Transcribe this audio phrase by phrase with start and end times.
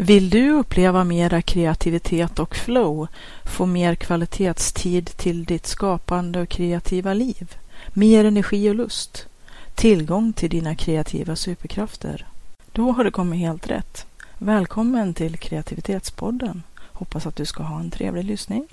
[0.00, 3.08] Vill du uppleva mera kreativitet och flow,
[3.44, 7.56] få mer kvalitetstid till ditt skapande och kreativa liv,
[7.92, 9.26] mer energi och lust,
[9.74, 12.26] tillgång till dina kreativa superkrafter?
[12.72, 14.06] Då har du kommit helt rätt.
[14.38, 16.62] Välkommen till Kreativitetspodden.
[16.78, 18.66] Hoppas att du ska ha en trevlig lyssning.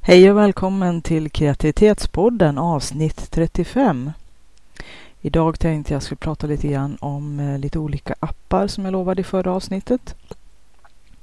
[0.00, 4.12] Hej och välkommen till Kreativitetspodden avsnitt 35.
[5.20, 9.20] Idag tänkte jag skulle prata lite grann om eh, lite olika appar som jag lovade
[9.20, 10.14] i förra avsnittet.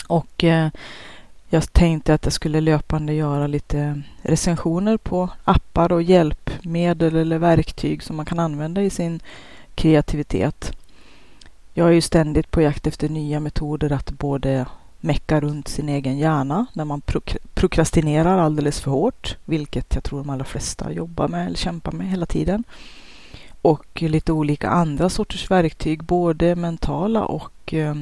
[0.09, 0.70] Och eh,
[1.49, 8.04] jag tänkte att jag skulle löpande göra lite recensioner på appar och hjälpmedel eller verktyg
[8.04, 9.20] som man kan använda i sin
[9.76, 10.71] kreativitet.
[11.74, 14.66] Jag är ju ständigt på jakt efter nya metoder att både
[14.99, 17.01] mecka runt sin egen hjärna när man
[17.54, 22.10] prokrastinerar alldeles för hårt, vilket jag tror de allra flesta jobbar med eller kämpar med
[22.10, 22.63] hela tiden.
[23.62, 27.96] Och lite olika andra sorters verktyg, både mentala och eh,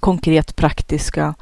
[0.00, 1.34] konkret praktiska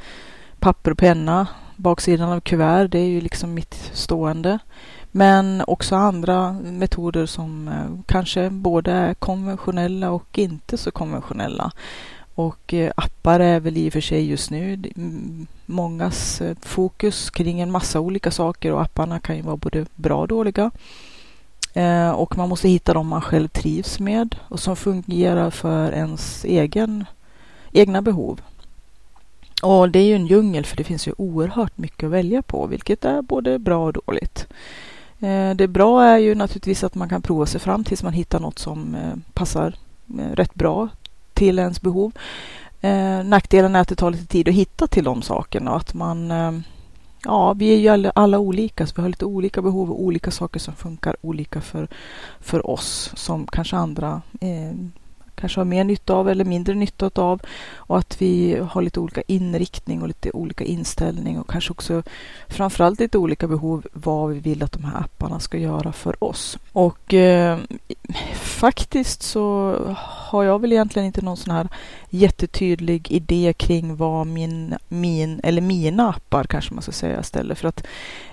[0.58, 1.46] papper och penna.
[1.76, 4.58] Baksidan av kuvert, det är ju liksom mitt stående.
[5.10, 11.72] Men också andra metoder som eh, kanske både är konventionella och inte så konventionella.
[12.34, 14.82] Och eh, appar är väl i och för sig just nu
[15.66, 20.20] mångas eh, fokus kring en massa olika saker och apparna kan ju vara både bra
[20.20, 20.70] och dåliga.
[22.14, 27.04] Och man måste hitta dem man själv trivs med och som fungerar för ens egen,
[27.72, 28.40] egna behov.
[29.62, 32.66] Och det är ju en djungel för det finns ju oerhört mycket att välja på,
[32.66, 34.46] vilket är både bra och dåligt.
[35.20, 38.40] Eh, det bra är ju naturligtvis att man kan prova sig fram tills man hittar
[38.40, 39.74] något som eh, passar
[40.18, 40.88] eh, rätt bra
[41.34, 42.12] till ens behov.
[43.24, 46.32] Nackdelen är att det tar lite tid att hitta till de sakerna och att man
[47.24, 50.30] Ja, vi är ju alla, alla, olika, så vi har lite olika behov och olika
[50.30, 51.88] saker som funkar olika för,
[52.40, 54.72] för oss som kanske andra eh,
[55.40, 57.40] kanske har mer nytta av eller mindre nytta av
[57.76, 62.02] och att vi har lite olika inriktning och lite olika inställning och kanske också
[62.48, 66.58] framförallt lite olika behov vad vi vill att de här apparna ska göra för oss.
[66.72, 67.58] Och eh,
[68.34, 71.68] faktiskt så har jag väl egentligen inte någon sån här
[72.10, 77.68] jättetydlig idé kring vad min, min eller mina appar kanske man ska säga istället för
[77.68, 77.86] att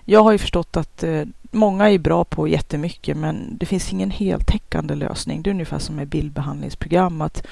[0.06, 1.24] jag har ju förstått att eh,
[1.56, 5.42] många är bra på jättemycket men det finns ingen heltäckande lösning.
[5.42, 7.22] Det är ungefär som med bildbehandlingsprogram.
[7.22, 7.46] Att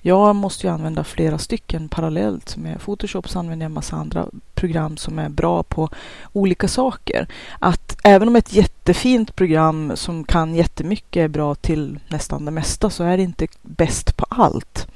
[0.00, 2.56] jag måste ju använda flera stycken parallellt.
[2.56, 5.88] Med Photoshop så använder jag en massa andra program som är bra på
[6.32, 7.28] olika saker.
[7.58, 12.90] Att även om ett jättefint program som kan jättemycket är bra till nästan det mesta
[12.90, 14.88] så är det inte bäst på allt.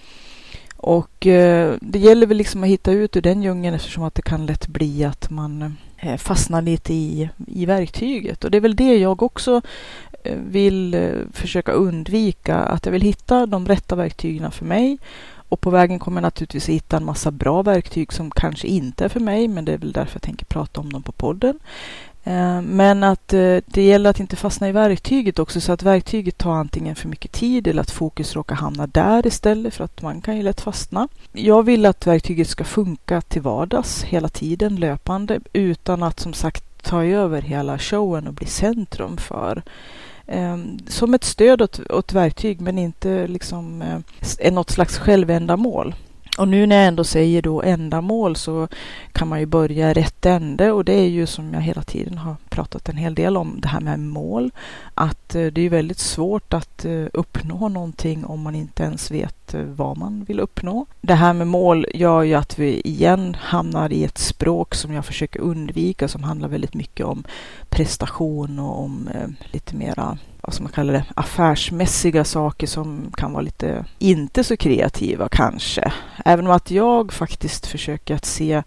[0.76, 4.22] Och eh, det gäller väl liksom att hitta ut ur den djungeln eftersom att det
[4.22, 5.70] kan lätt bli att man eh,
[6.04, 8.44] Eh, fastnar lite i, i verktyget.
[8.44, 9.60] Och det är väl det jag också
[10.24, 12.56] eh, vill eh, försöka undvika.
[12.56, 14.98] Att jag vill hitta de rätta verktygen för mig.
[15.48, 19.08] Och på vägen kommer jag naturligtvis hitta en massa bra verktyg som kanske inte är
[19.08, 21.58] för mig, men det är väl därför jag tänker prata om dem på podden.
[22.24, 26.38] Eh, men att eh, det gäller att inte fastna i verktyget också så att verktyget
[26.38, 30.20] tar antingen för mycket tid eller att fokus råkar hamna där istället för att man
[30.20, 31.08] kan ju lätt fastna.
[31.32, 36.64] Jag vill att verktyget ska funka till vardags hela tiden löpande utan att som sagt
[36.82, 39.62] ta över hela showen och bli centrum för
[40.26, 40.56] eh,
[40.86, 43.82] som ett stöd åt, åt verktyg men inte liksom
[44.38, 45.94] eh, något slags självändamål.
[46.38, 48.69] Och nu när jag ändå säger då ändamål så
[49.12, 52.19] kan man ju börja i rätt ände och det är ju som jag hela tiden
[52.19, 54.50] har pratat en hel del om det här med mål.
[54.94, 59.54] Att eh, det är väldigt svårt att eh, uppnå någonting om man inte ens vet
[59.54, 60.87] eh, vad man vill uppnå.
[61.00, 65.04] Det här med mål gör ju att vi igen hamnar i ett språk som jag
[65.04, 67.25] försöker undvika som handlar väldigt mycket om
[67.69, 69.09] prestation och om
[69.52, 74.56] lite mera vad ska man kalla det, affärsmässiga saker som kan vara lite inte så
[74.56, 75.92] kreativa kanske.
[76.24, 78.62] Även om att jag faktiskt försöker att se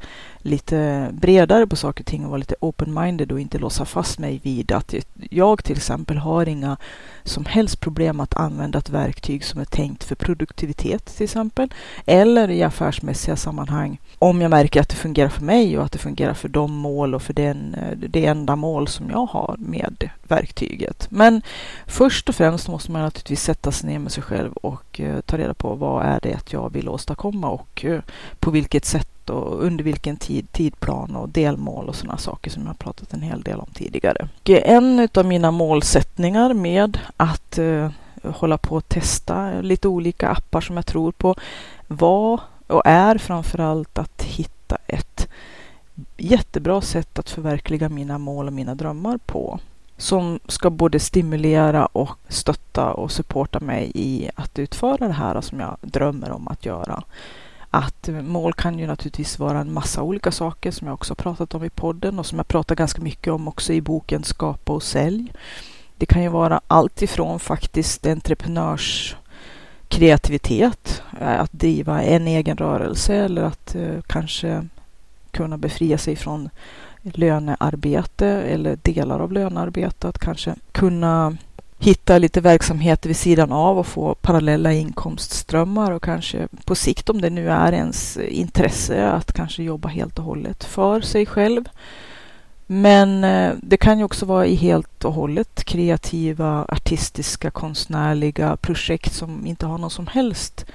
[0.45, 4.41] lite bredare på saker och ting och vara lite open-minded och inte låsa fast mig
[4.43, 4.93] vid att
[5.29, 6.77] jag till exempel har inga
[7.23, 11.73] som helst problem att använda ett verktyg som är tänkt för produktivitet till exempel.
[12.05, 15.99] Eller i affärsmässiga sammanhang om jag märker att det fungerar för mig och att det
[15.99, 17.75] fungerar för de mål och för den,
[18.09, 21.07] det enda mål som jag har med verktyget.
[21.09, 21.41] Men
[21.87, 25.37] först och främst måste man naturligtvis sätta sig ner med sig själv och eh, ta
[25.37, 28.01] reda på vad är det jag vill åstadkomma och eh,
[28.39, 32.69] på vilket sätt och under vilken tid, tidplan och delmål och sådana saker som jag
[32.69, 34.27] har pratat en hel del om tidigare.
[34.41, 37.89] Och en av mina målsättningar med att eh,
[38.23, 41.35] hålla på och testa lite olika appar som jag tror på
[41.87, 45.27] var och är framförallt att hitta ett
[46.17, 49.59] jättebra sätt att förverkliga mina mål och mina drömmar på
[49.97, 55.59] som ska både stimulera och stötta och supporta mig i att utföra det här som
[55.59, 57.03] jag drömmer om att göra.
[57.77, 61.63] Att mål kan ju naturligtvis vara en massa olika saker som jag också pratat om
[61.63, 65.33] i podden och som jag pratar ganska mycket om också i boken Skapa och sälj.
[65.97, 69.15] Det kan ju vara allt ifrån faktiskt entreprenörs
[69.87, 74.67] kreativitet, eh, att driva en egen rörelse eller att eh, kanske
[75.31, 76.49] kunna befria sig från
[77.01, 80.07] lönearbete eller delar av lönearbete.
[80.07, 81.37] Att kanske kunna
[81.79, 87.21] hitta lite verksamheter vid sidan av och få parallella inkomstströmmar och kanske på sikt om
[87.21, 91.63] det nu är ens intresse att kanske jobba helt och hållet för sig själv.
[92.67, 99.13] Men eh, det kan ju också vara i helt och hållet kreativa, artistiska, konstnärliga projekt
[99.13, 100.65] som inte har någon som helst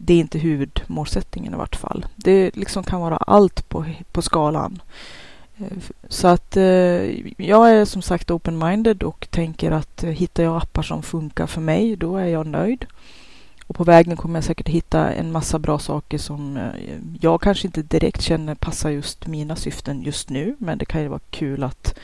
[0.03, 2.07] Det är inte huvudmålsättningen i vart fall.
[2.17, 4.83] Det liksom kan vara allt på, på skalan.
[5.59, 6.65] Eh, så att eh,
[7.47, 11.61] jag är som sagt open-minded och tänker att eh, hittar jag appar som funkar för
[11.61, 12.87] mig, då är jag nöjd.
[13.67, 16.71] Och på vägen kommer jag säkert hitta en massa bra saker som
[17.21, 20.57] jag kanske inte direkt känner passar just mina syften just nu.
[20.59, 21.99] Men det kan ju vara kul att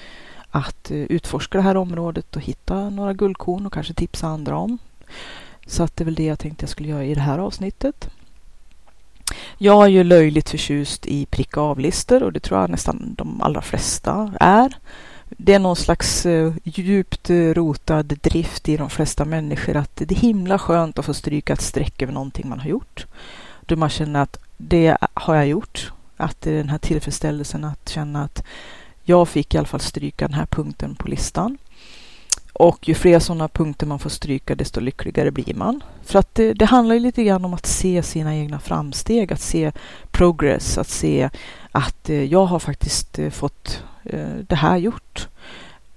[0.51, 4.79] att utforska det här området och hitta några guldkorn och kanske tipsa andra om.
[5.67, 8.09] Så att det är väl det jag tänkte jag skulle göra i det här avsnittet.
[9.59, 13.63] Jag är ju löjligt förtjust i pricka avlistor och det tror jag nästan de allra
[13.63, 14.77] flesta är.
[15.29, 20.21] Det är någon slags eh, djupt rotad drift i de flesta människor att det är
[20.21, 23.07] himla skönt att få stryka ett streck över någonting man har gjort.
[23.61, 25.93] Då man känner att det har jag gjort.
[26.17, 28.45] Att det är den här tillfredsställelsen att känna att
[29.05, 31.59] jag fick i alla fall stryka den här punkten på listan.
[32.59, 35.83] Och ju fler sådana punkter man får stryka, desto lyckligare blir man.
[36.05, 39.41] För att det, det handlar ju lite grann om att se sina egna framsteg, att
[39.41, 39.73] se
[40.11, 41.31] progress, att se
[41.73, 45.29] att eh, jag har faktiskt eh, fått eh, det här gjort.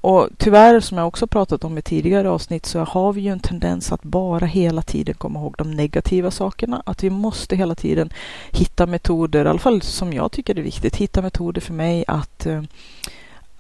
[0.02, 3.40] Och tyvärr, som jag också pratat om i tidigare avsnitt, så har vi ju en
[3.40, 6.84] tendens att bara hela tiden komma ihåg de negativa sakerna.
[6.86, 8.10] Att vi måste hela tiden
[8.52, 12.46] hitta metoder, i alla fall som jag tycker är viktigt, hitta metoder för mig att,
[12.46, 12.62] eh,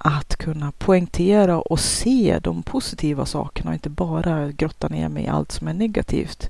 [0.01, 5.27] att kunna poängtera och se de positiva sakerna och inte bara grotta ner mig i
[5.27, 6.49] allt som är negativt.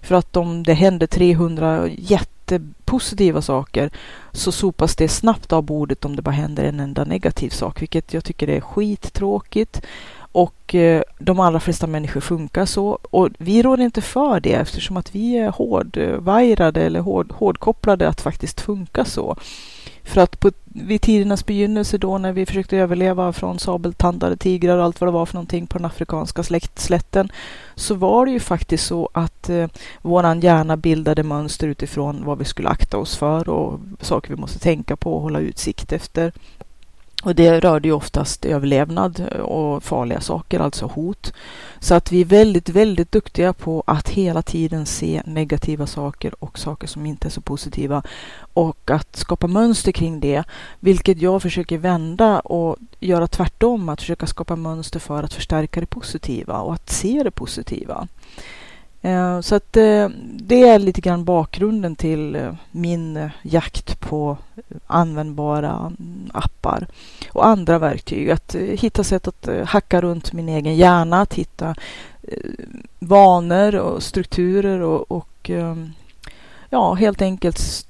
[0.00, 3.90] För att om det händer 300 jättepositiva saker
[4.32, 8.14] så sopas det snabbt av bordet om det bara händer en enda negativ sak, vilket
[8.14, 9.82] jag tycker är skittråkigt.
[10.32, 12.98] Och eh, de allra flesta människor funkar så.
[13.10, 18.20] Och vi råder inte för det eftersom att vi är hårdvajrade eller hård, hårdkopplade att
[18.20, 19.36] faktiskt funka så.
[20.08, 24.84] För att på, vid tidernas begynnelse då när vi försökte överleva från sabeltandade tigrar och
[24.84, 27.32] allt vad det var för någonting på den afrikanska släktslätten
[27.74, 29.68] så var det ju faktiskt så att eh,
[30.02, 34.58] våran hjärna bildade mönster utifrån vad vi skulle akta oss för och saker vi måste
[34.58, 36.32] tänka på och hålla utsikt efter.
[37.22, 41.32] Och det rörde ju oftast överlevnad och farliga saker, alltså hot.
[41.80, 46.58] Så att vi är väldigt, väldigt duktiga på att hela tiden se negativa saker och
[46.58, 48.02] saker som inte är så positiva
[48.40, 50.44] och att skapa mönster kring det,
[50.80, 55.86] vilket jag försöker vända och göra tvärtom, att försöka skapa mönster för att förstärka det
[55.86, 58.08] positiva och att se det positiva.
[59.02, 64.36] Eh, så att eh, det är lite grann bakgrunden till eh, min jakt på
[64.86, 66.86] användbara mm, appar
[67.32, 68.30] och andra verktyg.
[68.30, 71.74] Att hitta sätt att hacka runt min egen hjärna, att hitta
[72.98, 75.92] vanor och strukturer och, och ehm,
[76.70, 77.86] ja, helt enkelt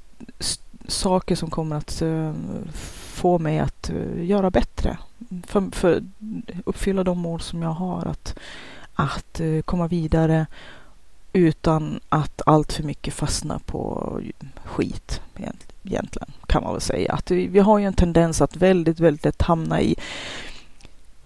[0.88, 2.02] saker som kommer att
[3.12, 4.98] få mig att göra bättre.
[5.46, 6.02] För, för
[6.64, 8.06] uppfylla de mål som jag har.
[8.06, 8.38] Att,
[8.94, 10.46] att komma vidare
[11.38, 14.12] utan att allt för mycket fastna på
[14.64, 15.20] skit
[15.88, 17.12] egentligen kan man väl säga.
[17.12, 19.96] Att vi, vi har ju en tendens att väldigt, väldigt lätt hamna i,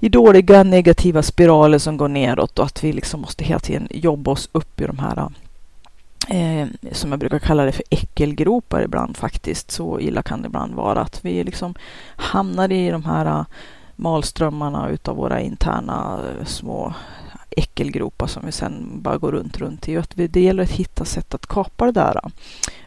[0.01, 4.31] i dåliga negativa spiraler som går neråt och att vi liksom måste hela tiden jobba
[4.31, 5.31] oss upp i de här
[6.29, 9.71] eh, som jag brukar kalla det för äckelgropar ibland faktiskt.
[9.71, 11.75] Så illa kan det ibland vara att vi liksom
[12.17, 13.45] hamnar i de här eh,
[13.97, 16.95] malströmmarna utav våra interna eh, små
[17.57, 19.97] äckelgropar som vi sen bara går runt, runt i.
[19.97, 22.21] Att vi, det gäller att hitta sätt att kapa det där.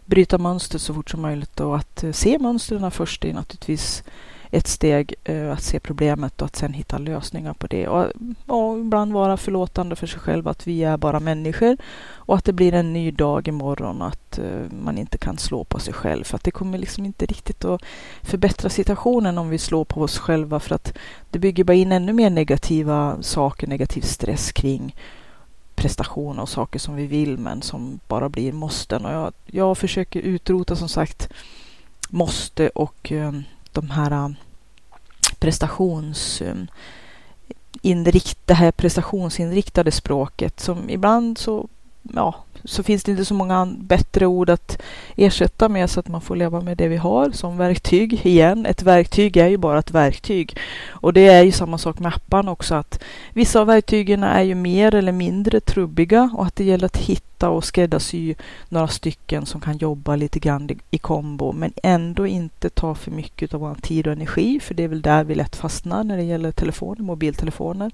[0.05, 4.03] Bryta mönstret så fort som möjligt och att eh, se mönstren först är naturligtvis
[4.51, 7.87] ett steg eh, att se problemet och att sen hitta lösningar på det.
[7.87, 8.11] Och,
[8.47, 11.77] och ibland vara förlåtande för sig själv att vi är bara människor
[12.13, 15.63] och att det blir en ny dag imorgon och att eh, man inte kan slå
[15.63, 16.23] på sig själv.
[16.23, 17.81] För att det kommer liksom inte riktigt att
[18.21, 20.97] förbättra situationen om vi slår på oss själva för att
[21.29, 24.95] det bygger bara in ännu mer negativa saker, negativ stress kring
[25.75, 29.05] prestationer och saker som vi vill men som bara blir måsten.
[29.05, 31.29] Och jag, jag försöker utrota som sagt
[32.09, 33.31] måste och eh,
[33.75, 34.29] de här äh,
[35.39, 36.55] prestations äh,
[37.81, 41.67] inrikt, det här prestationsinriktade språket som ibland så
[42.13, 44.81] ja, så finns det inte så många bättre ord att
[45.15, 48.65] ersätta med så att man får leva med det vi har som verktyg igen.
[48.65, 50.57] Ett verktyg är ju bara ett verktyg.
[50.87, 53.03] Och det är ju samma sak med apparna också att
[53.33, 57.49] vissa av verktygen är ju mer eller mindre trubbiga och att det gäller att hitta
[57.49, 58.35] och skräddarsy
[58.69, 63.53] några stycken som kan jobba lite grann i kombo men ändå inte ta för mycket
[63.53, 66.23] av vår tid och energi för det är väl där vi lätt fastnar när det
[66.23, 67.91] gäller telefoner, mobiltelefoner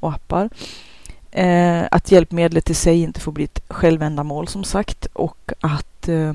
[0.00, 0.50] och appar.
[1.30, 6.34] Eh, att hjälpmedlet i sig inte får bli ett självändamål som sagt och att eh,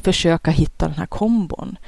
[0.00, 1.78] försöka hitta den här kombon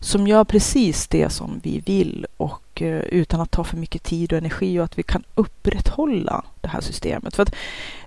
[0.00, 4.32] som gör precis det som vi vill och eh, utan att ta för mycket tid
[4.32, 7.36] och energi och att vi kan upprätthålla det här systemet.
[7.36, 7.54] För att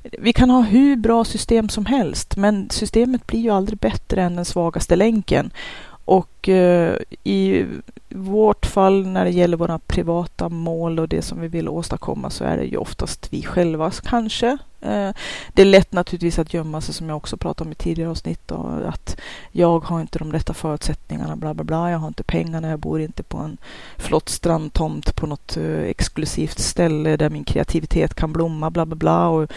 [0.03, 4.35] vi kan ha hur bra system som helst men systemet blir ju aldrig bättre än
[4.35, 5.51] den svagaste länken.
[6.05, 7.65] Och och eh, i
[8.09, 12.43] vårt fall när det gäller våra privata mål och det som vi vill åstadkomma så
[12.43, 14.57] är det ju oftast vi själva kanske.
[14.81, 15.09] Eh,
[15.53, 18.51] det är lätt naturligtvis att gömma sig som jag också pratade om i tidigare avsnitt
[18.51, 19.17] och att
[19.51, 21.91] jag har inte de rätta förutsättningarna bla bla bla.
[21.91, 23.57] Jag har inte pengarna, jag bor inte på en
[23.97, 29.27] flott strandtomt på något eh, exklusivt ställe där min kreativitet kan blomma bla bla bla
[29.27, 29.51] och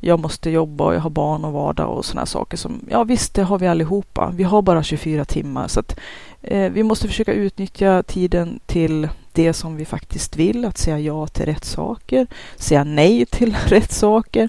[0.00, 3.34] jag måste jobba och jag har barn och vardag och sådana saker som ja visst
[3.34, 4.32] det har vi allihopa.
[4.34, 6.00] Vi har bara 24 timmar så att
[6.42, 11.26] Eh, vi måste försöka utnyttja tiden till det som vi faktiskt vill, att säga ja
[11.26, 14.48] till rätt saker, säga nej till rätt saker,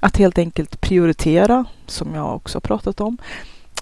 [0.00, 3.18] att helt enkelt prioritera, som jag också pratat om.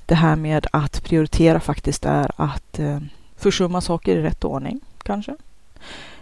[0.06, 3.00] Det här med att prioritera faktiskt är att eh,
[3.36, 5.36] försumma saker i rätt ordning, kanske.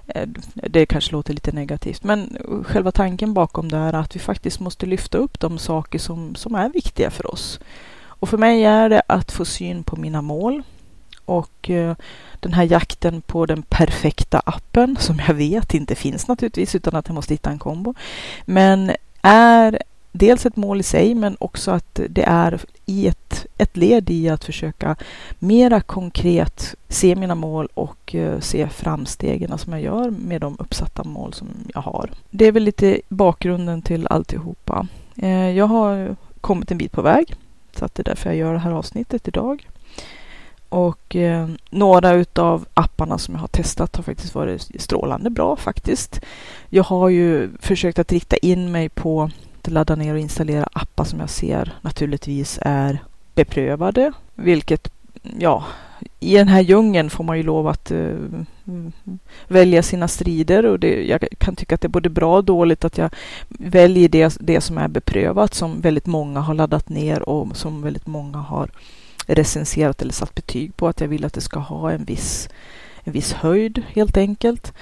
[0.07, 4.61] Eh, det kanske låter lite negativt, men själva tanken bakom det är att vi faktiskt
[4.61, 7.61] måste lyfta upp de saker som, som är viktiga för oss.
[8.05, 10.63] Och för mig är det att få syn på mina mål,
[11.25, 11.97] och eh,
[12.41, 17.09] den här jakten på den perfekta appen, som jag vet inte finns naturligtvis, utan att
[17.09, 17.95] jag måste hitta en kombo,
[18.45, 19.79] men är
[20.13, 24.29] dels ett mål i sig, men också att det är i ett, ett led i
[24.29, 24.97] att försöka
[25.39, 31.05] mera konkret se mina mål och eh, se framstegen som jag gör med de uppsatta
[31.05, 32.11] mål som jag har.
[32.31, 34.87] Det är väl lite bakgrunden till alltihopa.
[35.17, 37.35] Eh, jag har kommit en bit på väg,
[37.77, 39.69] så att det är därför jag gör det här avsnittet idag.
[40.73, 46.21] Och eh, några utav apparna som jag har testat har faktiskt varit strålande bra faktiskt.
[46.69, 49.31] Jag har ju försökt att rikta in mig på
[49.63, 52.99] att ladda ner och installera appar som jag ser naturligtvis är
[53.35, 54.93] beprövade, vilket
[55.39, 55.65] ja,
[56.21, 58.17] i den här djungeln får man ju lov att uh,
[59.49, 62.85] välja sina strider och det, jag kan tycka att det är både bra och dåligt
[62.85, 63.11] att jag
[63.49, 68.07] väljer det, det som är beprövat som väldigt många har laddat ner och som väldigt
[68.07, 68.71] många har
[69.27, 72.49] recenserat eller satt betyg på att jag vill att det ska ha en viss,
[73.05, 74.73] en viss höjd helt enkelt.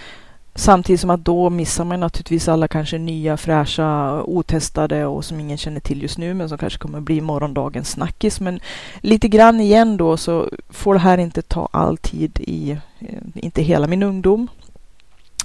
[0.54, 5.58] Samtidigt som att då missar man naturligtvis alla kanske nya, fräscha, otestade och som ingen
[5.58, 8.40] känner till just nu men som kanske kommer bli morgondagens snackis.
[8.40, 8.60] Men
[9.00, 13.62] lite grann igen då så får det här inte ta all tid i, eh, inte
[13.62, 14.48] hela min ungdom.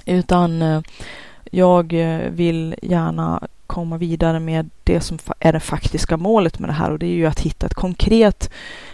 [0.06, 0.80] Utan eh,
[1.50, 6.74] jag eh, vill gärna komma vidare med det som är det faktiska målet med det
[6.74, 8.50] här och det är ju att hitta ett konkret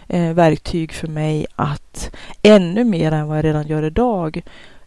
[0.09, 2.11] eh, verktyg för mig att
[2.43, 4.43] ännu mer än vad jag redan gör idag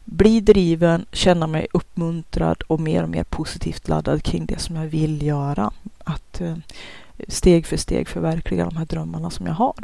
[0.05, 4.87] bli driven, känna mig uppmuntrad och mer och mer positivt laddad kring det som jag
[4.87, 5.71] vill göra.
[6.03, 6.55] Att eh,
[7.27, 9.75] steg för steg förverkliga de här drömmarna som jag har.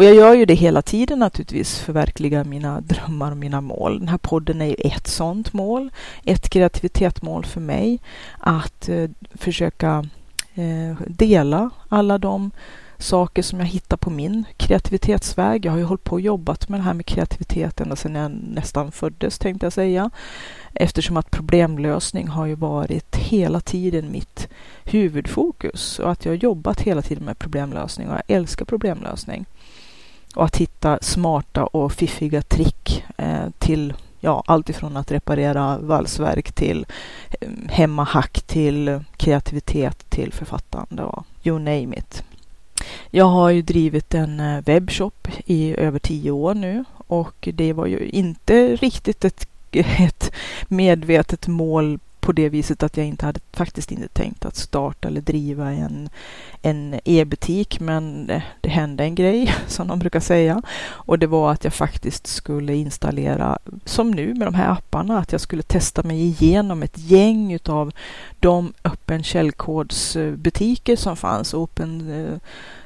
[0.00, 3.98] Och jag gör ju det hela tiden naturligtvis, förverkliga mina drömmar och mina mål.
[3.98, 5.90] Den här podden är ju ett sådant mål,
[6.24, 8.00] ett kreativitetsmål för mig.
[8.38, 10.06] Att eh, försöka
[10.54, 12.50] eh, dela alla de
[12.98, 15.64] saker som jag hittar på min kreativitetsväg.
[15.64, 18.30] Jag har ju hållit på och jobbat med det här med kreativitet ända sedan jag
[18.30, 20.10] nästan föddes tänkte jag säga.
[20.74, 24.48] Eftersom att problemlösning har ju varit hela tiden mitt
[24.84, 29.44] huvudfokus och att jag har jobbat hela tiden med problemlösning och jag älskar problemlösning.
[30.34, 36.52] Och att hitta smarta och fiffiga trick eh, till ja, allt ifrån att reparera valsverk
[36.52, 36.86] till
[37.40, 42.24] eh, hemmahack till kreativitet till författande och you name it.
[43.10, 47.86] Jag har ju drivit en eh, webbshop i över tio år nu och det var
[47.86, 50.32] ju inte riktigt ett, ett
[50.68, 55.20] medvetet mål på det viset att jag inte hade faktiskt inte tänkt att starta eller
[55.20, 56.08] driva en,
[56.62, 57.80] en e-butik.
[57.80, 60.62] Men det, det, hände en grej, som de brukar säga.
[60.82, 65.32] Och det var att jag faktiskt skulle installera, som nu med de här apparna, att
[65.32, 67.92] jag skulle testa mig igenom ett gäng utav
[68.40, 72.38] de öppen källkodsbutiker eh, som fanns, open eh,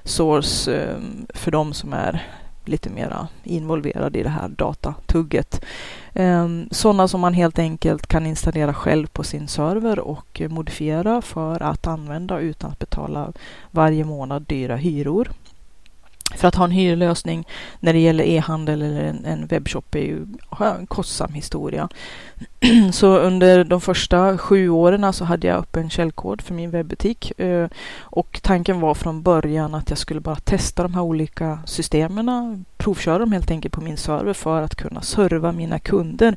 [0.04, 0.96] source eh,
[1.34, 2.26] för de som är
[2.68, 5.64] lite mera involverad i det här datatugget.
[6.12, 11.62] Ehm, sådana som man helt enkelt kan installera själv på sin server och modifiera för
[11.62, 13.32] att använda utan att betala
[13.70, 15.30] varje månad dyra hyror.
[16.36, 17.46] För att ha en hyrlösning
[17.80, 20.26] när det gäller e-handel eller en, en webbshop är ju
[20.58, 21.88] en kostsam historia.
[22.92, 27.40] så under de första sju åren så hade jag öppen källkod för min webbutik.
[27.40, 32.64] Eh, och tanken var från början att jag skulle bara testa de här olika systemen,
[32.76, 36.36] provköra dem helt enkelt på min server för att kunna serva mina kunder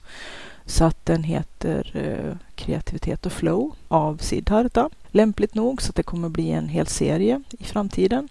[0.66, 4.90] Så att den heter eh, Kreativitet och flow av Siddharta.
[5.10, 8.28] Lämpligt nog så att det kommer bli en hel serie i framtiden.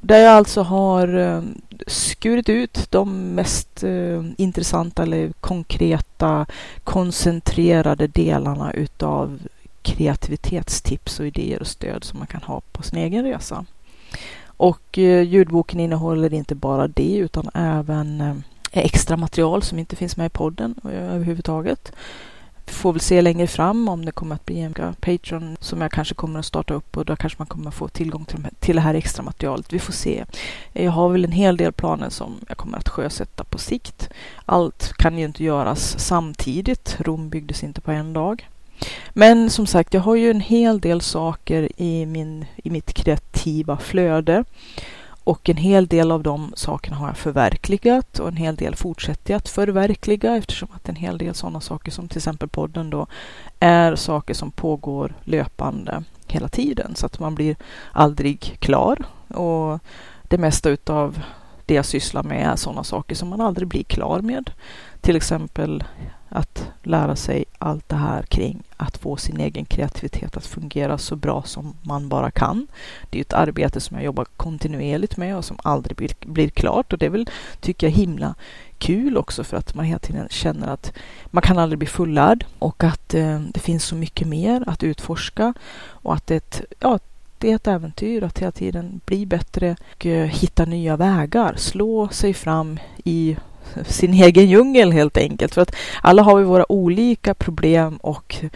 [0.00, 1.42] Där jag alltså har eh,
[1.86, 6.46] skurit ut de mest eh, intressanta eller konkreta
[6.84, 9.38] koncentrerade delarna utav
[9.82, 13.64] kreativitetstips och idéer och stöd som man kan ha på sin egen resa.
[14.46, 20.26] Och eh, ljudboken innehåller inte bara det utan även extra material som inte finns med
[20.26, 21.92] i podden överhuvudtaget
[22.68, 26.14] får väl se längre fram om det kommer att bli en Patreon som jag kanske
[26.14, 28.76] kommer att starta upp och då kanske man kommer att få tillgång till, de till
[28.76, 29.72] det här extra materialet.
[29.72, 30.24] Vi får se.
[30.72, 34.08] Jag har väl en hel del planer som jag kommer att sjösätta på sikt.
[34.44, 36.96] Allt kan ju inte göras samtidigt.
[37.00, 38.48] Rom byggdes inte på en dag.
[39.12, 43.76] Men som sagt, jag har ju en hel del saker i, min, i mitt kreativa
[43.76, 44.44] flöde
[45.28, 49.32] och en hel del av de sakerna har jag förverkligat och en hel del fortsätter
[49.32, 53.06] jag att förverkliga eftersom att en hel del sådana saker som till exempel podden då
[53.60, 57.56] är saker som pågår löpande hela tiden så att man blir
[57.92, 58.98] aldrig klar.
[59.28, 59.78] Och
[60.22, 61.20] det mesta utav
[61.66, 64.50] det jag sysslar med är sådana saker som man aldrig blir klar med.
[65.00, 65.84] Till exempel
[66.28, 71.16] att lära sig allt det här kring att få sin egen kreativitet att fungera så
[71.16, 72.66] bra som man bara kan.
[73.10, 76.92] Det är ett arbete som jag jobbar kontinuerligt med och som aldrig blir, blir klart
[76.92, 77.30] och det är väl,
[77.60, 78.34] tycker jag, himla
[78.78, 80.92] kul också för att man hela tiden känner att
[81.26, 85.54] man kan aldrig bli fullärd och att eh, det finns så mycket mer att utforska
[85.80, 86.98] och att det, ja,
[87.38, 92.08] det är ett äventyr att hela tiden bli bättre och eh, hitta nya vägar, slå
[92.08, 93.36] sig fram i
[93.86, 95.54] sin egen djungel helt enkelt.
[95.54, 98.50] För att alla har vi våra olika problem och eh,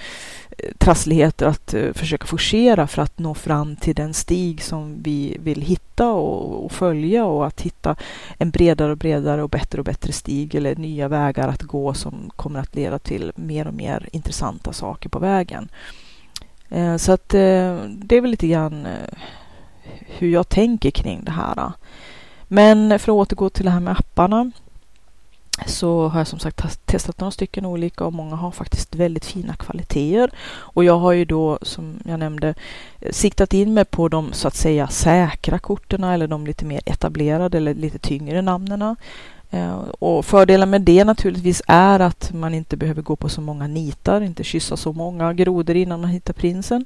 [0.78, 5.60] trassligheter att eh, försöka forcera för att nå fram till den stig som vi vill
[5.60, 7.96] hitta och, och, följa och att hitta
[8.38, 12.30] en bredare och bredare och bättre och bättre stig eller nya vägar att gå som
[12.36, 15.68] kommer att leda till mer och mer intressanta saker på vägen.
[16.68, 18.86] Eh, så att det är väl lite grann
[20.06, 21.72] hur jag tänker kring det här.
[22.48, 24.50] Men för att återgå till det här med apparna
[25.66, 29.54] så har jag som sagt testat några stycken olika och många har faktiskt väldigt fina
[29.54, 30.30] kvaliteter.
[30.48, 32.54] Och jag har ju då, som jag nämnde,
[33.00, 36.80] eh, siktat in mig på de så att säga säkra korten eller de lite mer
[36.86, 38.96] etablerade eller lite tyngre namnen.
[39.50, 43.66] Eh, och fördelen med det naturligtvis är att man inte behöver gå på så många
[43.66, 46.84] nitar, inte kyssa så många grodor innan man hittar prinsen.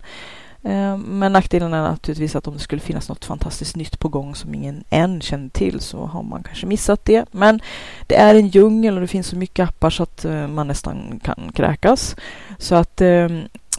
[0.67, 4.35] Eh, men nackdelen är naturligtvis att om det skulle finnas något fantastiskt nytt på gång
[4.35, 7.25] som ingen än känner till så har man kanske missat det.
[7.31, 7.61] Men
[8.07, 11.21] det är en djungel och det finns så mycket appar så att eh, man nästan
[11.25, 12.17] kan kräkas.
[12.59, 13.29] Så att eh,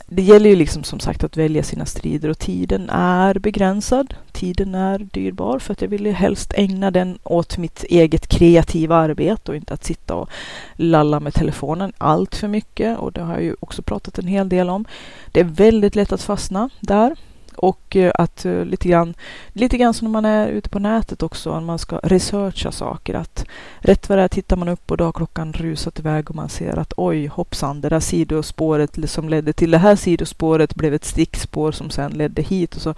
[0.08, 4.14] det gäller ju liksom som sagt att välja sina strider och tiden är begränsad.
[4.32, 8.96] Tiden är dyrbar för att jag vill ju helst ägna den åt mitt eget kreativa
[8.96, 10.30] arbete och inte att sitta och
[10.76, 14.50] lalla med telefonen allt för mycket och det har jag ju också pratat en hel
[14.50, 14.86] del om.
[15.32, 17.16] Det är väldigt lätt att fastna där
[17.58, 19.14] och eh, att eh, lite grann,
[19.50, 23.14] lite grann som när man är ute på nätet också, när man ska researcha saker,
[23.14, 23.46] att
[23.80, 26.50] rätt vad det är tittar man upp och då har klockan rusat iväg och man
[26.50, 31.06] ser att oj hoppsan, det där sidospåret som ledde till det här sidospåret blev ett
[31.06, 32.76] stickspår som sedan ledde hit.
[32.76, 32.94] Och så,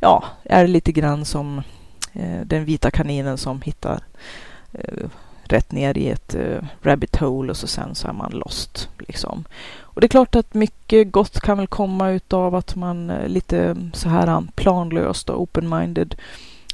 [0.00, 1.58] ja, är det lite grann som
[2.12, 4.00] eh, den vita kaninen som hittar
[4.72, 5.08] eh,
[5.44, 8.88] rätt ner i ett uh, rabbit hole och så sen så är man lost.
[8.98, 9.44] Liksom.
[9.80, 13.76] Och det är klart att mycket gott kan väl komma utav att man uh, lite
[13.92, 16.14] så här um, planlöst och open-minded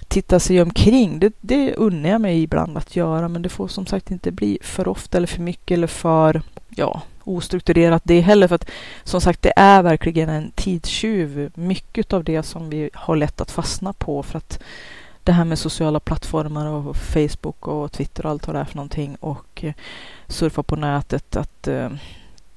[0.09, 1.19] tittar sig omkring.
[1.19, 4.59] Det, det unnar jag mig ibland att göra men det får som sagt inte bli
[4.63, 8.49] för ofta eller för mycket eller för ja, ostrukturerat det heller.
[8.49, 8.71] För att
[9.05, 11.51] som sagt, det är verkligen en tidstjuv.
[11.55, 14.63] Mycket av det som vi har lätt att fastna på för att
[15.29, 18.77] det här med sociala plattformar och Facebook och Twitter och allt vad det är för
[18.77, 19.73] någonting och eh,
[20.27, 21.91] surfa på nätet att eh,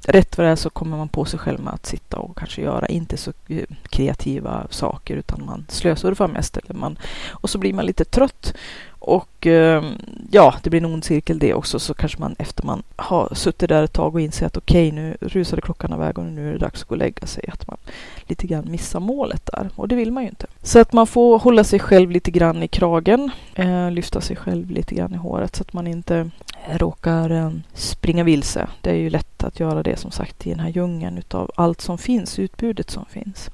[0.06, 2.62] rätt vad det är så kommer man på sig själv med att sitta och kanske
[2.62, 6.98] göra inte så eh, kreativa saker utan man slösurfar mest eller man,
[7.30, 8.54] och så blir man lite trött
[9.02, 9.98] och ehm,
[10.32, 13.70] ja, det blir en ond cirkel det också så kanske man efter man har suttit
[13.70, 16.54] där ett tag och inser att okej okay, nu rusade klockan iväg och nu är
[16.54, 17.50] det dags att gå och lägga sig.
[17.54, 17.78] Att man
[18.24, 20.46] lite grann missar målet där och det vill man ju inte.
[20.64, 24.72] Så att man får hålla sig själv lite grann i kragen, eh, lyfta sig själv
[24.72, 26.30] lite grann i håret så att man inte
[26.72, 28.68] råkar eh, springa vilse.
[28.82, 31.82] Det är ju lätt att göra det som sagt i den här djungeln utav allt
[31.82, 33.50] som finns, utbudet som finns.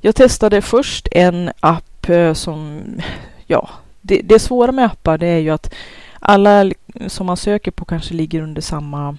[0.00, 2.82] Jag testade först en app eh, som
[3.46, 3.68] ja,
[4.02, 5.74] det, det svåra med appar det är ju att
[6.20, 6.70] alla
[7.06, 9.16] som man söker på kanske ligger under samma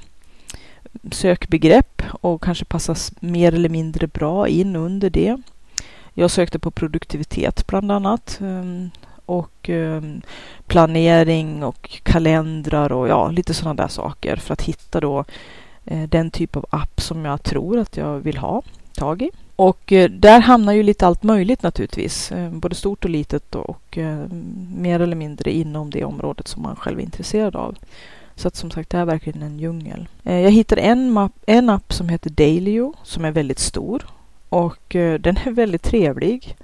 [1.12, 5.38] sökbegrepp och kanske passas mer eller mindre bra in under det.
[6.14, 8.90] Jag sökte på produktivitet bland annat ehm,
[9.26, 10.22] och ehm,
[10.68, 15.26] planering och kalendrar och ja, lite sådana där saker för att hitta då
[15.86, 18.62] eh, den typ av app som jag tror att jag vill ha
[18.96, 19.32] tag i.
[19.56, 23.98] Och eh, där hamnar ju lite allt möjligt naturligtvis, eh, både stort och litet och
[23.98, 24.26] eh,
[24.76, 27.76] mer eller mindre inom det området som man själv är intresserad av.
[28.36, 30.08] Så att som sagt, det är verkligen en djungel.
[30.24, 34.06] Jag hittade en, map, en app som heter Dailyo som är väldigt stor
[34.50, 34.80] och
[35.20, 36.58] den är väldigt trevlig.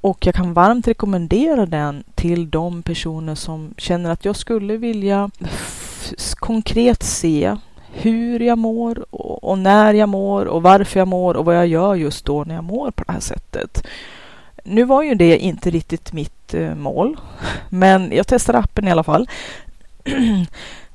[0.00, 5.30] Och jag kan varmt rekommendera den till de personer som känner att jag skulle vilja
[6.34, 7.56] konkret se
[8.02, 11.66] hur jag mår och, och, när jag mår och varför jag mår och vad jag
[11.66, 13.86] gör just då när jag mår på det här sättet.
[14.64, 17.16] Nu var ju det inte riktigt mitt eh, mål,
[17.68, 19.28] men jag testade appen i alla fall.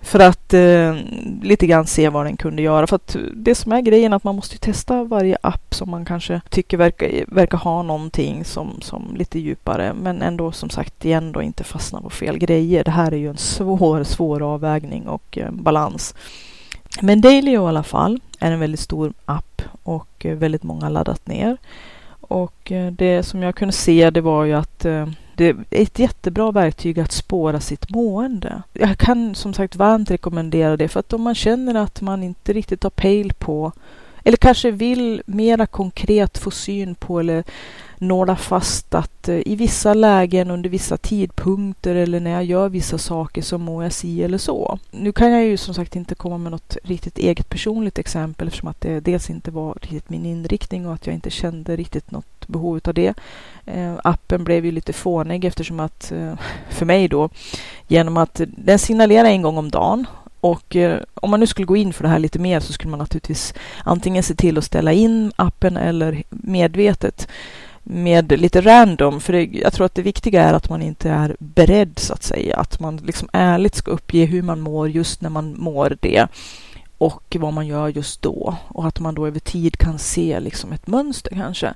[0.02, 0.96] för att eh,
[1.42, 2.88] lite grann se vad den kunde göra.
[2.88, 6.06] För att det som är grejen är att man måste testa varje app som man
[6.06, 9.94] kanske tycker verkar, verkar ha någonting som, som lite djupare.
[9.94, 12.84] Men ändå som sagt igen då inte fastna på fel grejer.
[12.84, 16.16] Det här är ju en svår, svår avvägning och eh, balans.
[17.00, 21.28] Men Dailyo i alla fall är en väldigt stor app och eh, väldigt många laddat
[21.28, 21.58] ner.
[22.22, 26.00] Och eh, det som jag kunde se det var ju att eh, det är ett
[26.00, 28.64] jättebra verktyg att spåra sitt mående.
[28.74, 32.54] Jag kan som sagt varmt rekommendera det för att om man känner att man inte
[32.54, 33.72] riktigt har pejl på
[34.24, 37.44] eller kanske vill mera konkret få syn på eller
[38.02, 42.98] nåla fast att eh, i vissa lägen under vissa tidpunkter eller när jag gör vissa
[42.98, 44.80] saker så mår jag si eller så.
[44.92, 48.70] Nu kan jag ju som sagt inte komma med något riktigt eget personligt exempel eftersom
[48.70, 52.48] att det dels inte var riktigt min inriktning och att jag inte kände riktigt något
[52.48, 53.14] behov av det.
[53.66, 56.34] Eh, appen blev ju lite fånig eftersom att eh,
[56.70, 57.30] för mig då
[57.88, 60.06] genom att den signalerar en gång om dagen
[60.42, 62.92] och eh, om man nu skulle gå in för det här lite mer så skulle
[62.92, 67.28] man naturligtvis antingen se till att ställa in appen eller medvetet
[67.84, 69.22] med lite random.
[69.22, 72.24] För det, jag tror att det viktiga är att man inte är beredd så att
[72.24, 72.58] säga.
[72.58, 76.28] Att man liksom ärligt ska uppge hur man mår just när man mår det
[76.98, 78.56] och vad man gör just då.
[78.68, 81.74] Och att man då över tid kan se liksom ett mönster kanske.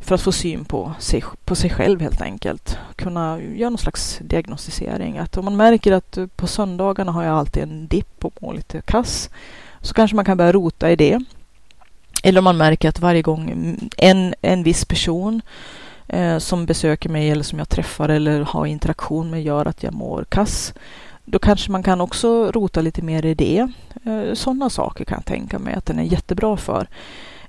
[0.00, 2.78] För att få syn på sig, på sig själv helt enkelt.
[2.96, 5.18] Kunna göra någon slags diagnostisering.
[5.18, 8.80] Att om man märker att på söndagarna har jag alltid en dipp och mår lite
[8.80, 9.30] kass.
[9.80, 11.18] Så kanske man kan börja rota i det.
[12.22, 15.42] Eller om man märker att varje gång en, en viss person
[16.08, 19.94] eh, som besöker mig eller som jag träffar eller har interaktion med gör att jag
[19.94, 20.74] mår kass.
[21.24, 23.68] Då kanske man kan också rota lite mer i det.
[24.04, 26.88] Eh, Sådana saker kan jag tänka mig att den är jättebra för.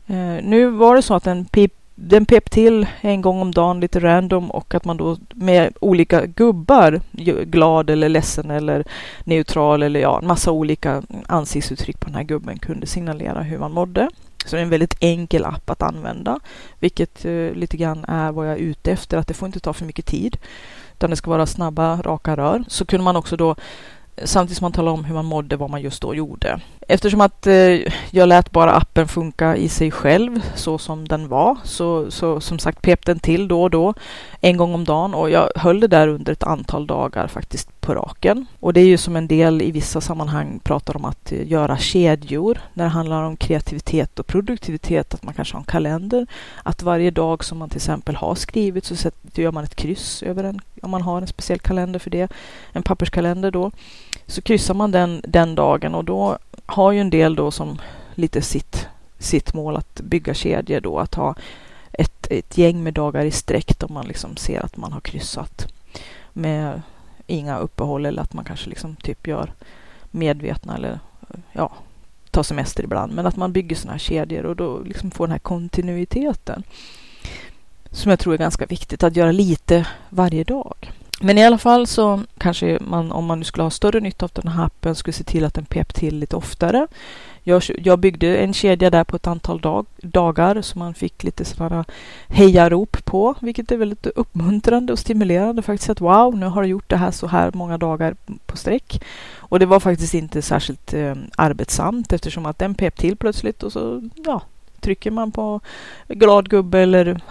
[0.07, 3.79] Eh, nu var det så att den pip den pep till en gång om dagen
[3.79, 7.01] lite random och att man då med olika gubbar,
[7.45, 8.83] glad eller ledsen eller
[9.23, 13.71] neutral eller ja, en massa olika ansiktsuttryck på den här gubben kunde signalera hur man
[13.71, 14.09] mådde.
[14.45, 16.39] Så det är en väldigt enkel app att använda,
[16.79, 19.73] vilket eh, lite grann är vad jag är ute efter, att det får inte ta
[19.73, 20.37] för mycket tid,
[20.93, 22.63] utan det ska vara snabba, raka rör.
[22.67, 23.55] Så kunde man också då
[24.23, 26.59] samtidigt som man talade om hur man mådde, vad man just då gjorde.
[26.93, 27.79] Eftersom att eh,
[28.11, 32.59] jag lät bara appen funka i sig själv så som den var, så, så som
[32.59, 33.93] sagt pep den till då och då,
[34.41, 35.13] en gång om dagen.
[35.13, 38.45] Och jag höll det där under ett antal dagar faktiskt på raken.
[38.59, 41.77] Och det är ju som en del i vissa sammanhang pratar om att eh, göra
[41.77, 42.59] kedjor.
[42.73, 46.27] När det handlar om kreativitet och produktivitet, att man kanske har en kalender,
[46.63, 50.43] att varje dag som man till exempel har skrivit så gör man ett kryss över
[50.43, 52.31] en, om man har en speciell kalender för det,
[52.71, 53.71] en papperskalender då
[54.31, 55.95] så kryssar man den, den dagen.
[55.95, 57.81] Och då har ju en del då som
[58.15, 61.35] lite sitt, sitt mål att bygga kedjor då, att ha
[61.91, 65.67] ett, ett gäng med dagar i sträck då man liksom ser att man har kryssat
[66.33, 66.81] med
[67.27, 69.53] inga uppehåll eller att man kanske liksom typ gör
[70.11, 70.99] medvetna eller
[71.51, 71.71] ja,
[72.31, 73.13] tar semester ibland.
[73.13, 76.63] Men att man bygger sådana här kedjor och då liksom får den här kontinuiteten.
[77.91, 80.91] Som jag tror är ganska viktigt att göra lite varje dag.
[81.23, 84.31] Men i alla fall så kanske man, om man nu skulle ha större nytta av
[84.33, 86.87] den här appen, skulle se till att den pep till lite oftare.
[87.43, 91.45] Jag, jag byggde en kedja där på ett antal dag, dagar som man fick lite
[91.45, 91.85] sådana
[92.27, 95.89] hejarop på, vilket är väldigt uppmuntrande och stimulerande faktiskt.
[95.89, 99.03] Att wow, nu har du gjort det här så här många dagar på sträck.
[99.37, 103.71] Och det var faktiskt inte särskilt eh, arbetsamt eftersom att den pep till plötsligt och
[103.71, 104.41] så ja,
[104.81, 105.59] trycker man på
[106.07, 107.21] glad gubbe eller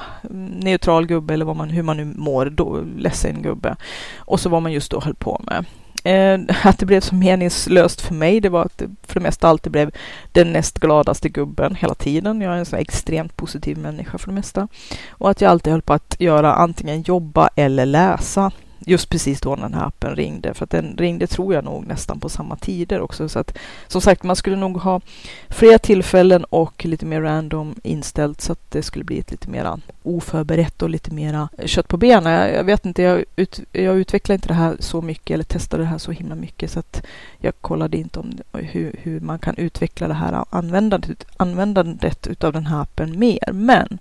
[0.63, 3.77] neutral gubbe eller vad man, hur man nu mår, då, ledsen gubbe.
[4.17, 5.65] Och så vad man just då höll på med.
[6.05, 9.49] Eh, att det blev så meningslöst för mig, det var att det för det mesta
[9.49, 9.91] alltid blev
[10.33, 12.41] den näst gladaste gubben hela tiden.
[12.41, 14.69] Jag är en så extremt positiv människa för det mesta.
[15.09, 18.53] Och att jag alltid höll på att göra antingen jobba eller läsa
[18.91, 20.55] just precis då när den här appen ringde.
[20.55, 23.29] För att den ringde tror jag nog nästan på samma tider också.
[23.29, 25.01] Så att som sagt, man skulle nog ha
[25.49, 29.81] fler tillfällen och lite mer random inställt så att det skulle bli ett lite mer
[30.03, 32.33] oförberett och lite mera kött på benen.
[32.33, 35.83] Jag, jag vet inte, jag, ut, jag utvecklar inte det här så mycket eller testade
[35.83, 37.03] det här så himla mycket så att
[37.39, 42.67] jag kollade inte om hur, hur man kan utveckla det här användandet, användandet utav den
[42.67, 43.53] här appen mer.
[43.53, 43.99] Men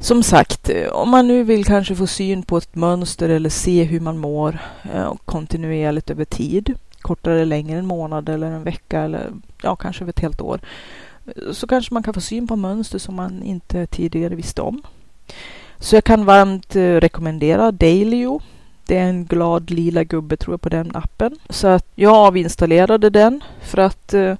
[0.00, 3.84] som sagt, eh, om man nu vill kanske få syn på ett mönster eller se
[3.84, 4.58] hur man mår
[4.94, 9.30] eh, kontinuerligt över tid, kortare eller längre, en månad eller en vecka eller
[9.62, 10.60] ja, kanske över ett helt år,
[11.26, 14.82] eh, så kanske man kan få syn på mönster som man inte tidigare visste om.
[15.78, 18.40] Så jag kan varmt eh, rekommendera Dailyo.
[18.86, 21.38] Det är en glad lila gubbe tror jag på den appen.
[21.48, 24.34] Så att jag avinstallerade den för att eh,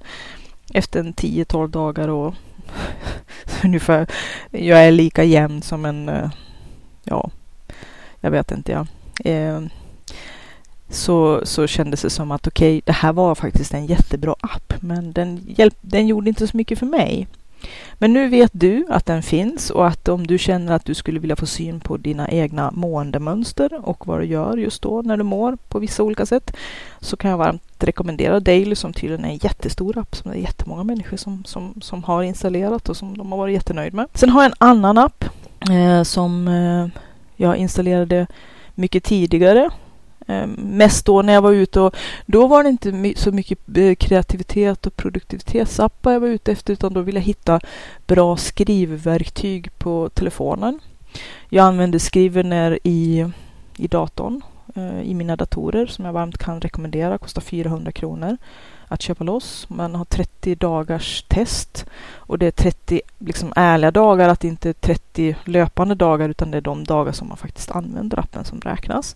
[0.73, 2.33] efter en 10-12 dagar och
[3.63, 4.07] ungefär.
[4.51, 6.29] Jag är lika jämn som en, eh,
[7.03, 7.29] ja,
[8.19, 8.87] jag vet inte ja.
[9.31, 9.61] Eh,
[10.89, 14.73] så, så kändes det som att okej, okay, det här var faktiskt en jättebra app,
[14.79, 17.27] men den, hjälp, den gjorde inte så mycket för mig.
[17.93, 21.19] Men nu vet du att den finns och att om du känner att du skulle
[21.19, 25.23] vilja få syn på dina egna måendemönster och vad du gör just då när du
[25.23, 26.53] mår på vissa olika sätt
[26.99, 30.41] så kan jag varmt rekommendera Daily som tydligen är en jättestor app som det är
[30.41, 34.07] jättemånga människor som, som, som har installerat och som de har varit jättenöjd med.
[34.13, 35.25] Sen har jag en annan app
[35.71, 37.01] eh, som eh,
[37.35, 38.27] jag installerade
[38.75, 39.69] mycket tidigare
[40.27, 43.95] Ehm, mest då när jag var ute och då var det inte så mycket eh,
[43.95, 47.59] kreativitet och produktivitetsappar jag var ute efter utan då ville jag hitta
[48.07, 50.79] bra skrivverktyg på telefonen.
[51.49, 53.25] Jag använder Skrivener i,
[53.77, 54.41] i datorn,
[54.75, 58.37] eh, i mina datorer som jag varmt kan rekommendera, kostar 400 kronor
[58.87, 59.69] att köpa loss.
[59.69, 64.69] Man har 30 dagars test och det är 30 liksom ärliga dagar, att det inte
[64.69, 68.61] är 30 löpande dagar utan det är de dagar som man faktiskt använder appen som
[68.61, 69.15] räknas.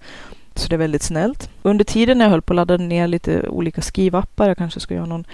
[0.56, 1.50] Så det är väldigt snällt.
[1.62, 4.94] Under tiden när jag höll på att ladda ner lite olika skrivappar, jag kanske ska
[4.94, 5.26] göra någon,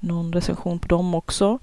[0.00, 1.58] någon recension på dem också,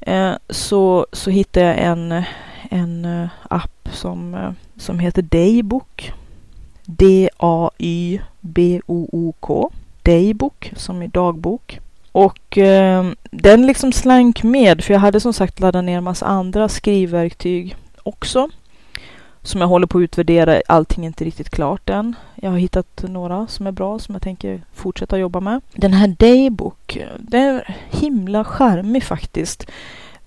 [0.00, 2.22] eh, så, så hittade jag en,
[2.70, 6.12] en eh, app som, eh, som heter Daybook.
[6.86, 8.20] D-A-Y-B-O-O-K.
[10.02, 11.80] Daybook, som i dagbok.
[12.12, 16.26] Och eh, den liksom slank med, för jag hade som sagt laddat ner en massa
[16.26, 18.48] andra skrivverktyg också
[19.46, 20.62] som jag håller på att utvärdera.
[20.66, 22.14] Allting är inte riktigt klart än.
[22.34, 25.60] Jag har hittat några som är bra som jag tänker fortsätta jobba med.
[25.74, 29.70] Den här Daybook, den är himla charmig faktiskt.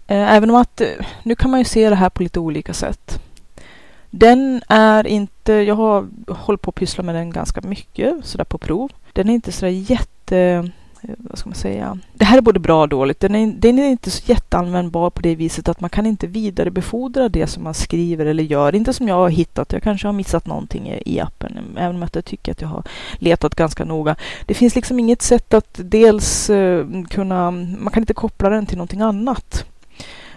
[0.08, 0.88] Eh, även om att eh,
[1.24, 3.22] nu kan man ju se det här på lite olika sätt.
[4.10, 8.58] Den är inte, jag har hållit på att pyssla med den ganska mycket sådär på
[8.58, 8.92] prov.
[9.14, 10.70] Den är inte sådär jätte
[11.02, 11.98] vad ska man säga?
[12.14, 13.20] Det här är både bra och dåligt.
[13.20, 17.30] Den är, den är inte så jätteanvändbar på det viset att man kan inte vidarebefordra
[17.30, 18.76] det som man skriver eller gör.
[18.76, 19.74] Inte som jag har hittat.
[19.74, 22.84] Jag kanske har missat någonting i, i appen, även om jag tycker att jag har
[23.18, 24.16] letat ganska noga.
[24.46, 28.78] Det finns liksom inget sätt att dels uh, kunna, man kan inte koppla den till
[28.78, 29.66] någonting annat.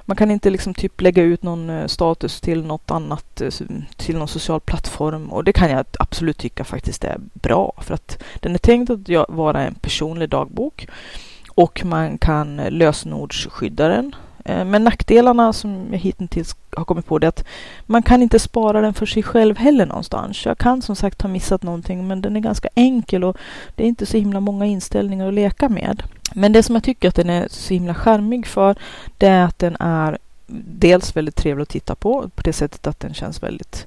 [0.05, 3.51] Man kan inte liksom typ lägga ut någon eh, status till något annat, eh,
[3.97, 5.33] till någon social plattform.
[5.33, 7.73] Och det kan jag absolut tycka faktiskt är bra.
[7.81, 10.87] För att den är tänkt att vara en personlig dagbok.
[11.55, 14.15] Och man kan eh, lösenordsskydda den.
[14.44, 17.44] Eh, men nackdelarna som jag hittills har kommit på det är att
[17.87, 20.46] man kan inte spara den för sig själv heller någonstans.
[20.46, 23.37] Jag kan som sagt ha missat någonting men den är ganska enkel och
[23.76, 26.02] det är inte så himla många inställningar att leka med.
[26.35, 28.76] Men det som jag tycker att den är så himla charmig för
[29.18, 30.18] det är att den är
[30.64, 33.87] dels väldigt trevlig att titta på på det sättet att den känns väldigt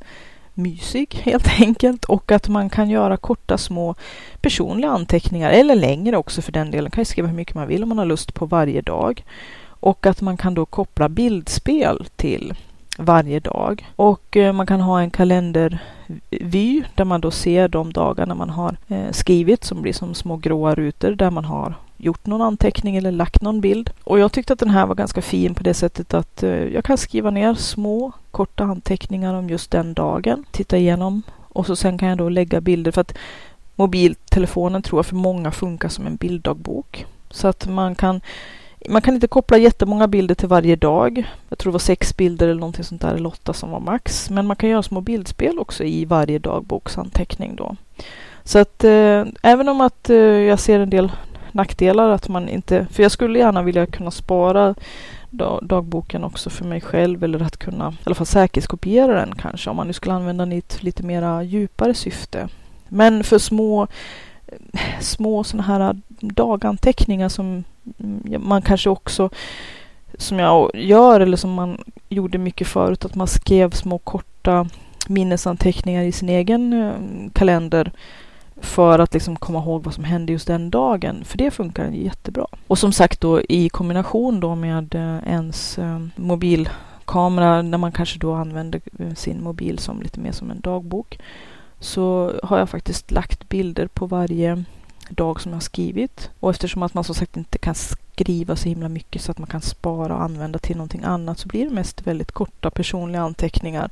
[0.54, 3.96] mysig helt enkelt och att man kan göra korta små
[4.42, 6.84] personliga anteckningar eller längre också för den delen.
[6.84, 9.24] Man kan skriva hur mycket man vill om man har lust på varje dag
[9.86, 12.54] och att man kan då koppla bildspel till
[12.98, 13.90] varje dag.
[13.96, 18.78] Och eh, man kan ha en kalendervy där man då ser de dagarna man har
[18.88, 23.12] eh, skrivit som blir som små gråa rutor där man har gjort någon anteckning eller
[23.12, 23.90] lagt någon bild.
[24.04, 26.86] Och jag tyckte att den här var ganska fin på det sättet att eh, jag
[26.86, 31.98] kan skriva ner små korta anteckningar om just den dagen, titta igenom och så sen
[31.98, 33.18] kan jag då lägga bilder för att
[33.76, 37.06] mobiltelefonen tror jag för många funkar som en bilddagbok.
[37.30, 38.22] Så att man kan
[38.90, 41.32] man kan inte koppla jättemånga bilder till varje dag.
[41.50, 44.30] Jag tror det var sex bilder eller någonting sånt där, eller åtta som var max.
[44.30, 47.76] Men man kan göra små bildspel också i varje dagboksanteckning då.
[48.44, 51.12] Så att eh, även om att eh, jag ser en del
[51.52, 54.76] nackdelar att man inte, för jag skulle gärna vilja kunna spara
[55.62, 59.76] dagboken också för mig själv eller att kunna i alla fall säkerhetskopiera den kanske om
[59.76, 62.48] man nu skulle använda den i ett lite mera djupare syfte.
[62.88, 63.88] Men för små
[64.48, 67.64] eh, små sådana här daganteckningar som
[68.00, 69.30] Mm, man kanske också
[70.18, 71.78] som jag gör eller som man
[72.10, 74.68] gjorde mycket förut att man skrev små korta
[75.08, 76.94] minnesanteckningar i sin egen eh,
[77.34, 77.92] kalender
[78.58, 81.24] för att liksom komma ihåg vad som hände just den dagen.
[81.26, 82.48] För det funkar jättebra.
[82.68, 88.20] Och som sagt då i kombination då med eh, ens eh, mobilkamera när man kanske
[88.20, 88.82] då använder
[89.16, 91.20] sin mobil som lite mer som en dagbok
[91.80, 94.64] så har jag faktiskt lagt bilder på varje
[95.10, 96.30] dag som jag har skrivit.
[96.40, 99.48] Och eftersom att man som sagt inte kan skriva så himla mycket så att man
[99.48, 103.90] kan spara och använda till någonting annat så blir det mest väldigt korta personliga anteckningar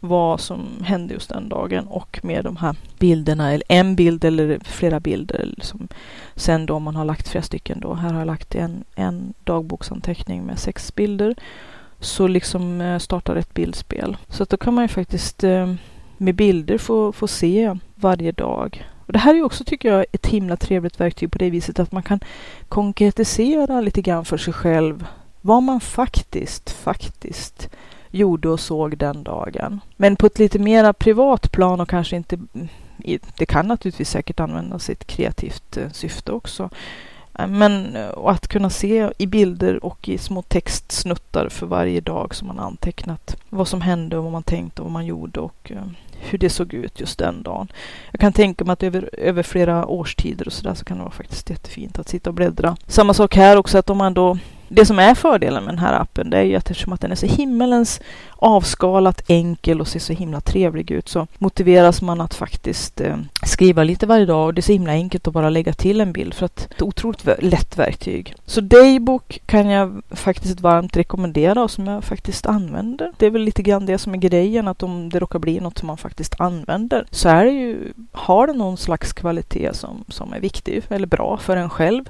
[0.00, 4.58] vad som hände just den dagen och med de här bilderna, eller en bild eller
[4.64, 5.54] flera bilder.
[5.60, 5.88] Som
[6.34, 10.42] sen då man har lagt flera stycken då, här har jag lagt en, en dagboksanteckning
[10.42, 11.34] med sex bilder,
[12.00, 14.16] så liksom eh, startar ett bildspel.
[14.28, 15.74] Så att då kan man ju faktiskt eh,
[16.16, 18.84] med bilder få, få se varje dag.
[19.08, 21.92] Och det här är också, tycker jag, ett himla trevligt verktyg på det viset att
[21.92, 22.20] man kan
[22.68, 25.06] konkretisera lite grann för sig själv
[25.40, 27.68] vad man faktiskt, faktiskt
[28.10, 29.80] gjorde och såg den dagen.
[29.96, 32.38] Men på ett lite mera privat plan och kanske inte
[33.36, 36.70] det kan naturligtvis säkert användas i ett kreativt eh, syfte också.
[37.38, 42.34] Eh, men eh, att kunna se i bilder och i små textsnuttar för varje dag
[42.34, 45.72] som man antecknat vad som hände och vad man tänkte och vad man gjorde och
[46.20, 47.68] hur det såg ut just den dagen.
[48.12, 51.12] Jag kan tänka mig att över, över flera årstider och sådär så kan det vara
[51.12, 52.76] faktiskt jättefint att sitta och bläddra.
[52.86, 56.00] Samma sak här också att om man då det som är fördelen med den här
[56.00, 58.00] appen det är ju att eftersom att den är så himmelens
[58.36, 63.84] avskalat enkel och ser så himla trevlig ut så motiveras man att faktiskt eh, skriva
[63.84, 66.34] lite varje dag och det är så himla enkelt att bara lägga till en bild
[66.34, 68.34] för att det är ett otroligt lätt verktyg.
[68.46, 73.12] Så Daybook kan jag faktiskt varmt rekommendera och som jag faktiskt använder.
[73.16, 75.78] Det är väl lite grann det som är grejen att om det råkar bli något
[75.78, 80.32] som man faktiskt använder så är det ju, har det någon slags kvalitet som, som
[80.32, 82.04] är viktig eller bra för en själv.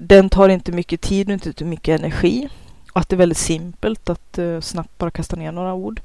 [0.00, 2.48] Den tar inte mycket tid och inte mycket energi
[2.92, 6.00] och att det är väldigt simpelt att eh, snabbt bara kasta ner några ord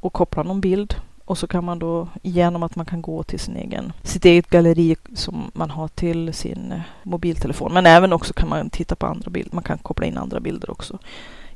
[0.00, 0.94] och koppla någon bild.
[1.24, 4.50] Och så kan man då genom att man kan gå till sin egen, sitt eget
[4.50, 7.72] galleri som man har till sin eh, mobiltelefon.
[7.72, 9.54] Men även också kan man titta på andra bilder.
[9.54, 10.98] Man kan koppla in andra bilder också.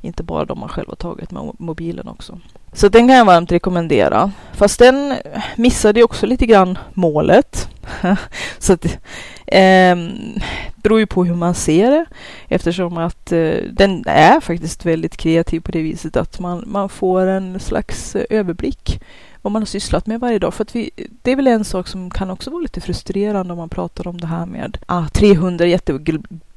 [0.01, 2.39] Inte bara de man själv har tagit med mobilen också.
[2.73, 4.31] Så den kan jag varmt rekommendera.
[4.53, 5.17] Fast den
[5.55, 7.69] missade ju också lite grann målet.
[8.59, 8.97] så att,
[9.47, 9.95] eh,
[10.75, 12.05] beror ju på hur man ser det
[12.47, 17.27] eftersom att eh, den är faktiskt väldigt kreativ på det viset att man, man får
[17.27, 19.01] en slags eh, överblick
[19.41, 20.53] vad man har sysslat med varje dag.
[20.53, 20.89] För att vi,
[21.21, 24.21] det är väl en sak som kan också vara lite frustrerande om man pratar om
[24.21, 25.67] det här med ah, 300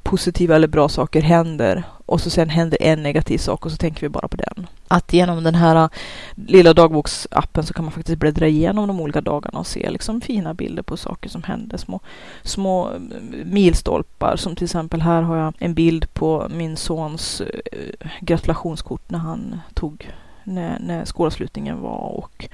[0.09, 4.00] positiva eller bra saker händer och så sen händer en negativ sak och så tänker
[4.00, 4.67] vi bara på den.
[4.88, 5.88] Att genom den här äh,
[6.35, 10.54] lilla dagboksappen så kan man faktiskt bläddra igenom de olika dagarna och se liksom fina
[10.54, 11.79] bilder på saker som hände.
[11.79, 12.00] Små,
[12.42, 13.00] små äh,
[13.44, 19.19] milstolpar som till exempel här har jag en bild på min sons äh, gratulationskort när
[19.19, 20.11] han tog
[20.44, 22.48] när, när skolavslutningen var och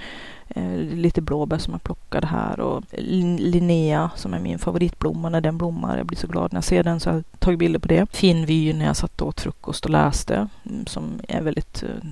[0.49, 2.85] Eh, lite blåbär som jag plockade här och
[3.39, 5.97] Linnea som är min favoritblomma när den blommar.
[5.97, 8.07] Jag blir så glad när jag ser den så jag har tagit bilder på det.
[8.13, 12.09] Fin vy när jag satt och åt frukost och läste mm, som är väldigt eh,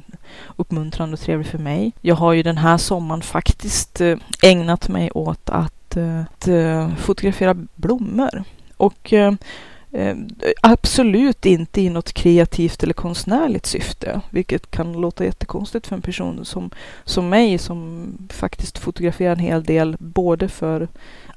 [0.56, 1.92] uppmuntrande och trevlig för mig.
[2.00, 6.48] Jag har ju den här sommaren faktiskt eh, ägnat mig åt att, att
[6.98, 8.44] fotografera blommor.
[8.76, 9.12] Och
[9.94, 10.16] Eh,
[10.60, 16.44] absolut inte i något kreativt eller konstnärligt syfte, vilket kan låta jättekonstigt för en person
[16.44, 16.70] som,
[17.04, 20.88] som mig som faktiskt fotograferar en hel del både för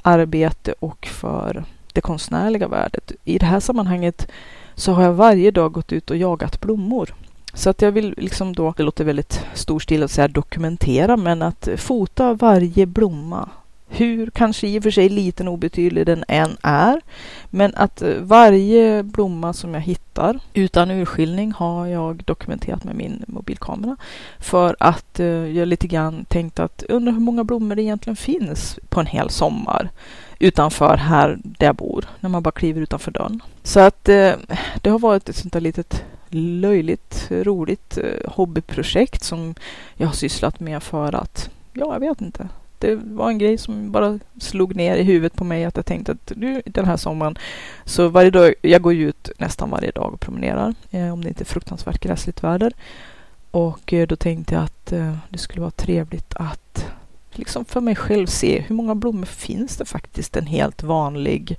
[0.02, 3.12] arbete och för det konstnärliga värdet.
[3.24, 4.28] I det här sammanhanget
[4.76, 7.14] så har jag varje dag gått ut och jagat blommor.
[7.54, 11.70] Så att jag vill liksom då, det låter väldigt storstilat att säga dokumentera, men att
[11.78, 13.50] fota varje blomma
[13.96, 17.02] hur kanske i och för sig liten och obetydlig den än är.
[17.50, 23.24] Men att eh, varje blomma som jag hittar utan urskiljning har jag dokumenterat med min
[23.28, 23.98] mobilkamera.
[24.40, 28.80] För att eh, jag lite grann tänkte att undra hur många blommor det egentligen finns
[28.90, 29.90] på en hel sommar
[30.40, 33.44] utanför här där jag bor, när man bara kliver utanför dörren.
[33.64, 34.34] Så att eh,
[34.82, 39.56] det har varit ett sånt där litet löjligt roligt hobbyprojekt som
[39.94, 42.50] jag har sysslat med för att, ja, jag vet inte,
[42.86, 46.12] det var en grej som bara slog ner i huvudet på mig att jag tänkte
[46.12, 47.38] att nu den här sommaren
[47.86, 51.28] så varje dag, jag går ju ut nästan varje dag och promenerar eh, om det
[51.28, 52.74] inte är fruktansvärt gräsligt väder.
[53.52, 56.86] Och eh, då tänkte jag att eh, det skulle vara trevligt att
[57.32, 61.58] liksom för mig själv se hur många blommor finns det faktiskt en helt vanlig,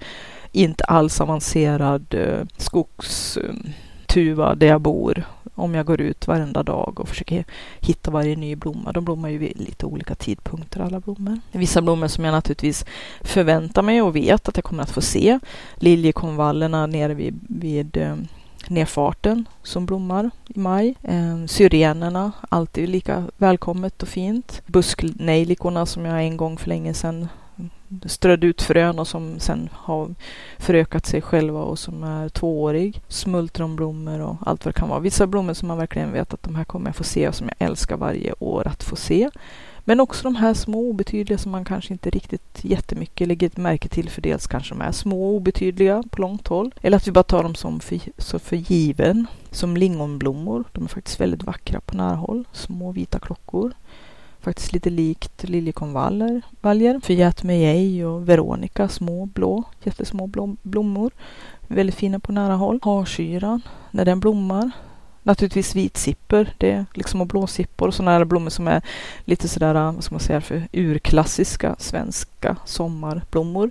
[0.52, 5.24] inte alls avancerad eh, skogstuva eh, där jag bor
[5.56, 7.44] om jag går ut varenda dag och försöker
[7.80, 8.92] hitta varje ny blomma.
[8.92, 11.40] De blommar ju vid lite olika tidpunkter alla blommor.
[11.52, 12.84] Vissa blommor som jag naturligtvis
[13.20, 15.38] förväntar mig och vet att jag kommer att få se.
[15.74, 18.16] Liljekonvallerna nere vid, vid eh,
[18.68, 20.94] nedfarten som blommar i maj.
[21.02, 24.62] Eh, syrenerna, alltid lika välkommet och fint.
[24.66, 27.28] Busknejlikorna som jag en gång för länge sedan
[28.06, 30.14] strödde ut frön och som sen har
[30.58, 33.02] förökat sig själva och som är tvåårig.
[33.08, 35.00] Smultronblommor och allt vad det kan vara.
[35.00, 37.48] Vissa blommor som man verkligen vet att de här kommer jag få se och som
[37.58, 39.30] jag älskar varje år att få se.
[39.88, 44.10] Men också de här små obetydliga som man kanske inte riktigt jättemycket lägger märke till
[44.10, 46.74] för dels kanske de är små obetydliga på långt håll.
[46.82, 49.26] Eller att vi bara tar dem som för, så för given.
[49.50, 50.64] Som lingonblommor.
[50.72, 52.44] De är faktiskt väldigt vackra på nära håll.
[52.52, 53.72] Små vita klockor
[54.46, 57.00] faktiskt lite likt liljekonvaljer.
[57.02, 61.10] Förgät mig och Veronica, små blå, jättesmå blom, blommor.
[61.68, 62.80] Väldigt fina på nära håll.
[62.82, 64.70] Harsyran, när den blommar.
[65.22, 68.82] Naturligtvis vitsipper, det är liksom och blåsippor och sådana här blommor som är
[69.24, 73.70] lite sådär, vad ska man säga, för urklassiska svenska sommarblommor.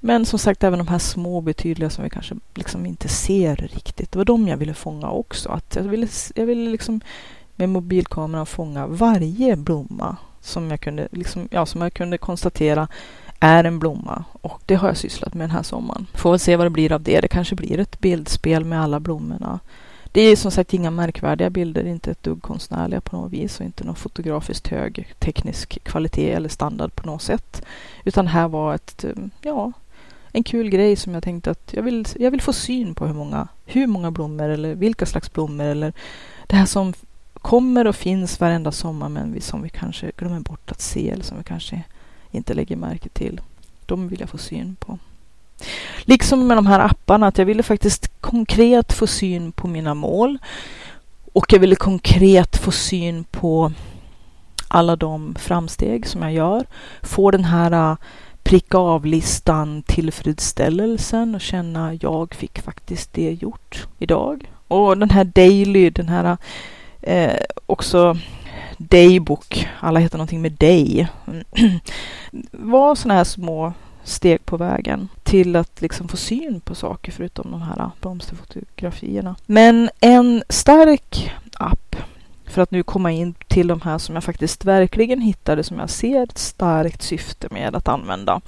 [0.00, 4.12] Men som sagt även de här små betydliga som vi kanske liksom inte ser riktigt.
[4.12, 5.48] Det var de jag ville fånga också.
[5.48, 7.00] Att jag ville, jag ville liksom
[7.58, 12.88] med mobilkameran fånga varje blomma som jag kunde, liksom, ja, som jag kunde konstatera
[13.40, 14.24] är en blomma.
[14.32, 16.06] Och det har jag sysslat med den här sommaren.
[16.14, 17.20] Får väl se vad det blir av det.
[17.20, 19.60] Det kanske blir ett bildspel med alla blommorna.
[20.12, 23.66] Det är som sagt inga märkvärdiga bilder, inte ett dugg konstnärliga på något vis och
[23.66, 27.62] inte någon fotografiskt hög teknisk kvalitet eller standard på något sätt.
[28.04, 29.72] Utan här var ett, eh, ja,
[30.32, 33.14] en kul grej som jag tänkte att jag vill, jag vill få syn på hur
[33.14, 35.92] många, hur många blommor eller vilka slags blommor eller
[36.46, 36.94] det här som
[37.38, 41.38] kommer och finns varenda sommar men som vi kanske glömmer bort att se eller som
[41.38, 41.82] vi kanske
[42.30, 43.40] inte lägger märke till.
[43.86, 44.98] De vill jag få syn på.
[46.00, 50.38] Liksom med de här apparna, att jag ville faktiskt konkret få syn på mina mål.
[51.32, 53.72] Och jag ville konkret få syn på
[54.68, 56.66] alla de framsteg som jag gör.
[57.02, 57.96] Få den här äh,
[58.42, 64.50] pricka av-listan tillfredsställelsen och känna jag fick faktiskt det gjort idag.
[64.68, 66.36] Och den här daily, den här äh,
[67.02, 67.36] Eh,
[67.66, 68.16] också
[68.76, 71.08] Daybook, alla heter någonting med Day.
[72.52, 73.72] var sådana här små
[74.04, 79.36] steg på vägen till att liksom få syn på saker förutom de här blomsterfotografierna.
[79.46, 81.96] Men en stark app
[82.46, 85.90] för att nu komma in till de här som jag faktiskt verkligen hittade som jag
[85.90, 88.40] ser ett starkt syfte med att använda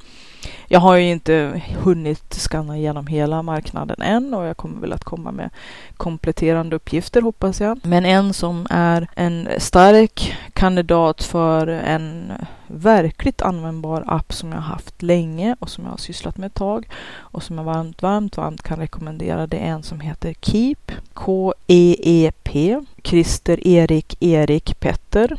[0.69, 5.05] jag har ju inte hunnit skanna igenom hela marknaden än och jag kommer väl att
[5.05, 5.51] komma med
[5.97, 7.81] kompletterande uppgifter hoppas jag.
[7.83, 12.33] Men en som är en stark kandidat för en
[12.67, 16.89] verkligt användbar app som jag haft länge och som jag har sysslat med ett tag
[17.17, 19.47] och som jag varmt, varmt, varmt kan rekommendera.
[19.47, 25.37] Det är en som heter Keep, K-E-E-P, Christer Erik Erik Petter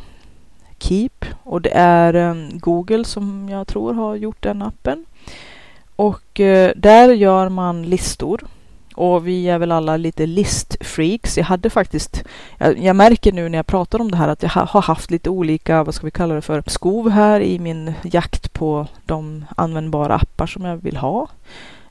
[0.82, 5.04] Keep och det är eh, Google som jag tror har gjort den appen.
[5.96, 8.44] Och eh, där gör man listor
[8.94, 11.38] Och vi är väl alla lite listfreaks.
[11.38, 12.24] Jag hade faktiskt,
[12.58, 15.10] jag, jag, märker nu när jag pratar om det här att jag ha, har haft
[15.10, 19.44] lite olika, vad ska vi kalla det för, skov här i min jakt på de
[19.56, 21.28] användbara appar som jag vill ha.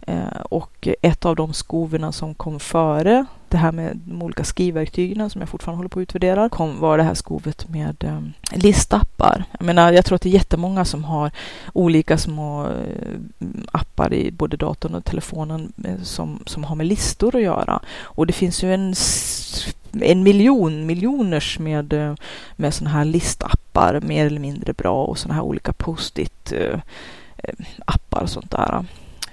[0.01, 5.29] Eh, och ett av de skoven som kom före det här med de olika skrivverktygen
[5.29, 8.21] som jag fortfarande håller på att utvärdera kom, var det här skovet med eh,
[8.57, 9.43] listappar.
[9.51, 11.31] Jag menar, jag tror att det är jättemånga som har
[11.73, 13.19] olika små eh,
[13.71, 17.79] appar i både datorn och telefonen eh, som, som har med listor att göra.
[18.01, 18.95] Och det finns ju en
[19.93, 22.15] en miljon, miljoners med, eh,
[22.55, 26.79] med sådana här listappar, mer eller mindre bra och sådana här olika post-it eh,
[27.37, 28.85] eh, appar och sånt där.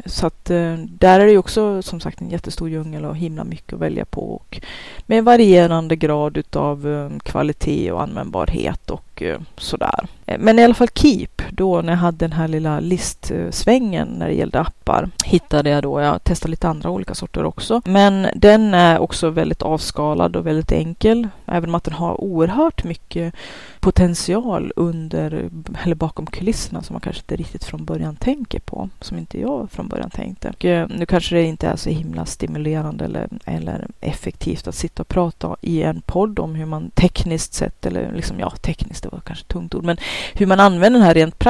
[0.08, 3.44] Så att eh, där är det ju också som sagt en jättestor djungel och himla
[3.44, 4.60] mycket att välja på och
[5.06, 10.06] med varierande grad utav eh, kvalitet och användbarhet och eh, sådär.
[10.38, 14.34] Men i alla fall Keep, då när jag hade den här lilla listsvängen när det
[14.34, 18.98] gällde appar, hittade jag då, jag testade lite andra olika sorter också, men den är
[18.98, 23.34] också väldigt avskalad och väldigt enkel, även om att den har oerhört mycket
[23.80, 25.50] potential under,
[25.82, 29.70] eller bakom kulisserna som man kanske inte riktigt från början tänker på, som inte jag
[29.70, 30.48] från början tänkte.
[30.48, 35.02] Och eh, nu kanske det inte är så himla stimulerande eller, eller effektivt att sitta
[35.02, 39.08] och prata i en podd om hur man tekniskt sett, eller liksom, ja, tekniskt, det
[39.08, 39.96] var kanske ett tungt ord, men
[40.34, 41.47] hur man använder den här rent praktiskt.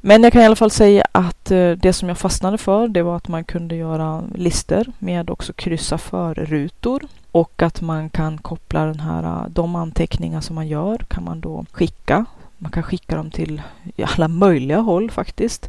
[0.00, 3.02] Men jag kan i alla fall säga att eh, det som jag fastnade för, det
[3.02, 8.38] var att man kunde göra lister med också kryssa för rutor och att man kan
[8.38, 12.24] koppla den här, eh, de anteckningar som man gör kan man då skicka.
[12.58, 13.62] Man kan skicka dem till
[14.02, 15.68] alla möjliga håll faktiskt.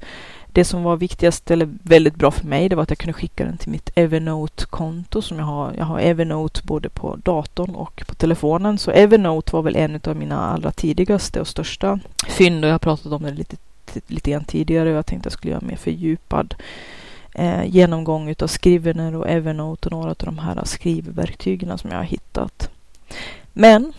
[0.54, 3.46] Det som var viktigast eller väldigt bra för mig, det var att jag kunde skicka
[3.46, 5.74] den till mitt Evernote-konto som jag har.
[5.78, 8.78] Jag har Evernote både på datorn och på telefonen.
[8.78, 12.80] Så Evernote var väl en av mina allra tidigaste och största fynd och jag har
[12.80, 13.58] pratat om det lite,
[14.08, 16.56] lite grann tidigare och jag tänkte att jag skulle göra en mer fördjupad
[17.36, 22.04] eh, genomgång utav Scrivener och Evernote och några av de här skrivverktygen som jag har
[22.04, 22.70] hittat.
[23.54, 23.94] Men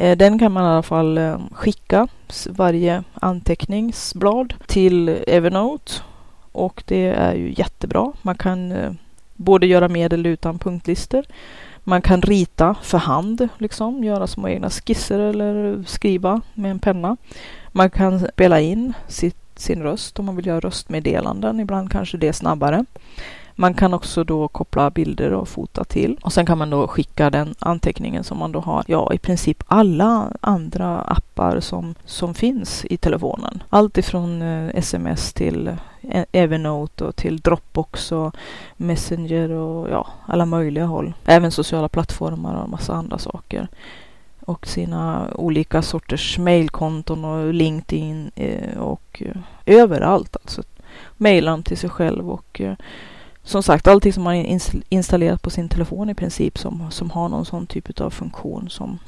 [0.00, 2.08] Eh, den kan man i alla fall eh, skicka
[2.48, 5.92] varje anteckningsblad till Evernote
[6.52, 8.12] och det är ju jättebra.
[8.22, 8.92] Man kan eh,
[9.34, 11.24] både göra med eller utan punktlistor.
[11.84, 17.16] Man kan rita för hand, liksom, göra små egna skisser eller skriva med en penna.
[17.72, 21.60] Man kan spela in sitt sin röst om man vill göra röstmeddelanden.
[21.60, 22.84] Ibland kanske det är snabbare.
[23.58, 27.30] Man kan också då koppla bilder och fota till och sen kan man då skicka
[27.30, 32.84] den anteckningen som man då har, ja i princip alla andra appar som, som finns
[32.84, 33.62] i telefonen.
[33.70, 35.66] Allt ifrån eh, sms till
[36.02, 38.36] eh, Evernote och till Dropbox och
[38.76, 41.12] Messenger och ja, alla möjliga håll.
[41.24, 43.68] Även sociala plattformar och massa andra saker
[44.40, 49.36] och sina olika sorters mailkonton och LinkedIn eh, och eh,
[49.66, 50.62] överallt alltså.
[51.16, 52.60] Mailar till sig själv och
[53.46, 57.46] som sagt allting som man installerat på sin telefon i princip som, som har någon
[57.46, 58.98] sån typ av funktion som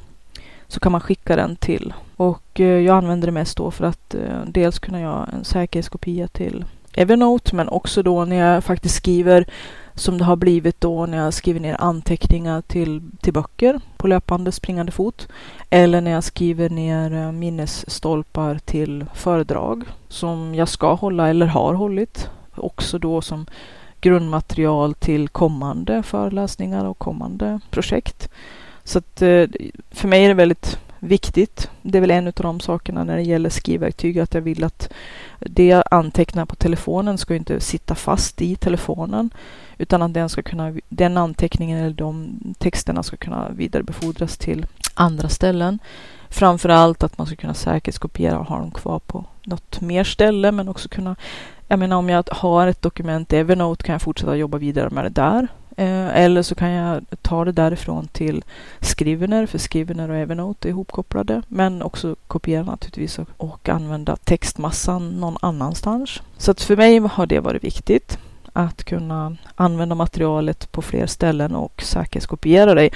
[0.67, 1.93] så kan man skicka den till.
[2.15, 6.27] Och eh, jag använder det mest då för att eh, dels kunna göra en säkerhetskopia
[6.27, 9.45] till Evernote men också då när jag faktiskt skriver
[9.93, 14.51] som det har blivit då när jag skriver ner anteckningar till, till böcker på löpande
[14.51, 15.27] springande fot.
[15.69, 21.73] Eller när jag skriver ner eh, minnesstolpar till föredrag som jag ska hålla eller har
[21.73, 22.29] hållit.
[22.55, 23.45] Också då som
[24.01, 28.29] grundmaterial till kommande föreläsningar och kommande projekt.
[28.83, 29.45] Så att eh,
[29.91, 31.69] för mig är det väldigt viktigt.
[31.81, 34.89] Det är väl en av de sakerna när det gäller skrivverktyg att jag vill att
[35.39, 39.29] det jag antecknar på telefonen ska inte sitta fast i telefonen
[39.77, 45.29] utan att den, ska kunna, den anteckningen eller de texterna ska kunna vidarebefordras till andra
[45.29, 45.79] ställen.
[46.29, 50.51] Framför allt att man ska kunna säkerhetskopiera och ha dem kvar på något mer ställe
[50.51, 51.15] men också kunna
[51.69, 55.05] jag menar om jag har ett dokument i Evernote kan jag fortsätta jobba vidare med
[55.05, 55.47] det där.
[55.77, 58.43] Eh, eller så kan jag ta det därifrån till
[58.79, 61.41] Scrivener, för Scrivener och Evernote är ihopkopplade.
[61.47, 66.21] Men också kopiera naturligtvis och, och använda textmassan någon annanstans.
[66.37, 68.17] Så att för mig har det varit viktigt
[68.53, 72.89] att kunna använda materialet på fler ställen och säkerhetskopiera det.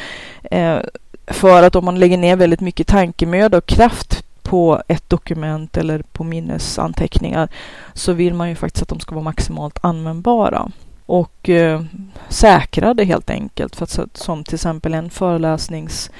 [0.43, 0.79] Eh,
[1.27, 4.23] för att om man lägger ner väldigt mycket tankemöda och kraft
[4.53, 7.49] på ett dokument eller på minnesanteckningar
[7.93, 10.71] så vill man ju faktiskt att de ska vara maximalt användbara
[11.05, 11.81] och eh,
[12.29, 13.75] säkrade helt enkelt.
[13.75, 16.11] För att, som till exempel en föreläsnings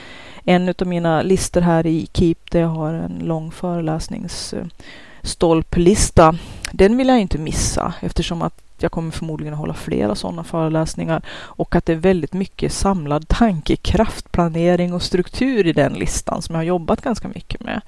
[0.44, 6.28] en av mina listor här i Keep där jag har en lång föreläsningsstolplista.
[6.28, 6.36] Eh,
[6.72, 11.22] Den vill jag inte missa eftersom att jag kommer förmodligen att hålla flera sådana föreläsningar
[11.32, 16.56] och att det är väldigt mycket samlad tankekraft, planering och struktur i den listan som
[16.56, 17.82] jag har jobbat ganska mycket med.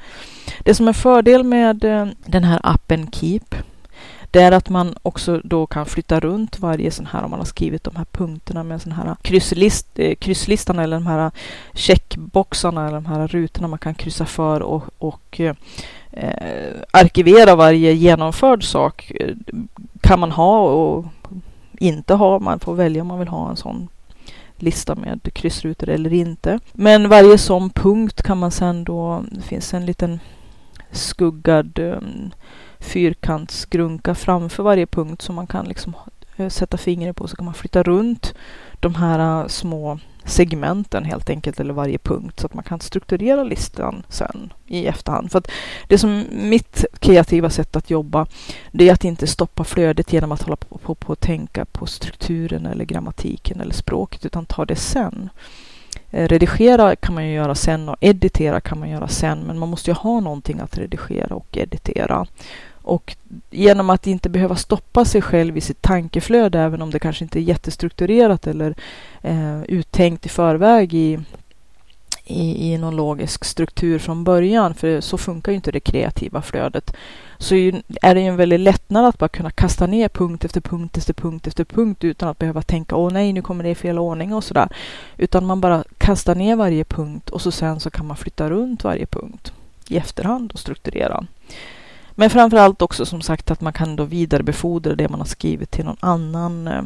[0.64, 3.56] Det som är fördel med eh, den här appen Keep
[4.36, 7.46] det är att man också då kan flytta runt varje sån här, om man har
[7.46, 11.32] skrivit de här punkterna med sån här krysslist, eh, krysslistan eller de här
[11.74, 15.56] checkboxarna eller de här rutorna man kan kryssa för och, och eh,
[16.16, 19.36] eh, arkivera varje genomförd sak eh,
[20.02, 21.06] kan man ha och
[21.80, 22.40] inte ha.
[22.40, 23.88] Man får välja om man vill ha en sån
[24.58, 26.60] lista med kryssrutor eller inte.
[26.74, 30.20] Men varje sån punkt kan man sen då, det finns en liten
[30.92, 32.32] skuggad um,
[32.80, 35.94] fyrkantsgrunka framför varje punkt som man kan liksom
[36.36, 38.34] eh, sätta fingret på så kan man flytta runt
[38.82, 43.44] de här äh, små segmenten helt enkelt, eller varje punkt, så att man kan strukturera
[43.44, 45.32] listan sen i efterhand.
[45.32, 45.52] För att
[45.88, 48.28] det som mitt kreativa sätt att jobba,
[48.72, 51.86] det är att inte stoppa flödet genom att hålla på, på, på att tänka på
[51.86, 55.30] strukturen eller grammatiken eller språket, utan ta det sen.
[56.12, 59.70] Eh, redigera kan man ju göra sen och editera kan man göra sen, men man
[59.70, 62.28] måste ju ha någonting att redigera och editera.
[62.86, 63.16] Och
[63.52, 67.40] genom att inte behöva stoppa sig själv i sitt tankeflöde, även om det kanske inte
[67.40, 68.76] är jättestrukturerat eller
[69.22, 71.20] eh, uttänkt i förväg i,
[72.26, 76.96] i, i någon logisk struktur från början, för så funkar ju inte det kreativa flödet,
[77.38, 77.56] så
[78.02, 81.14] är det ju en väldigt lättnad att bara kunna kasta ner punkt efter punkt efter
[81.14, 84.34] punkt efter punkt utan att behöva tänka åh nej, nu kommer det i fel ordning
[84.34, 84.70] och sådär.
[85.18, 88.84] Utan man bara kastar ner varje punkt och så sen så kan man flytta runt
[88.84, 89.54] varje punkt
[89.88, 91.26] i efterhand och strukturera.
[92.16, 95.72] Men framför allt också som sagt att man kan då vidarebefordra det man har skrivit
[95.72, 96.84] till någon annan eh,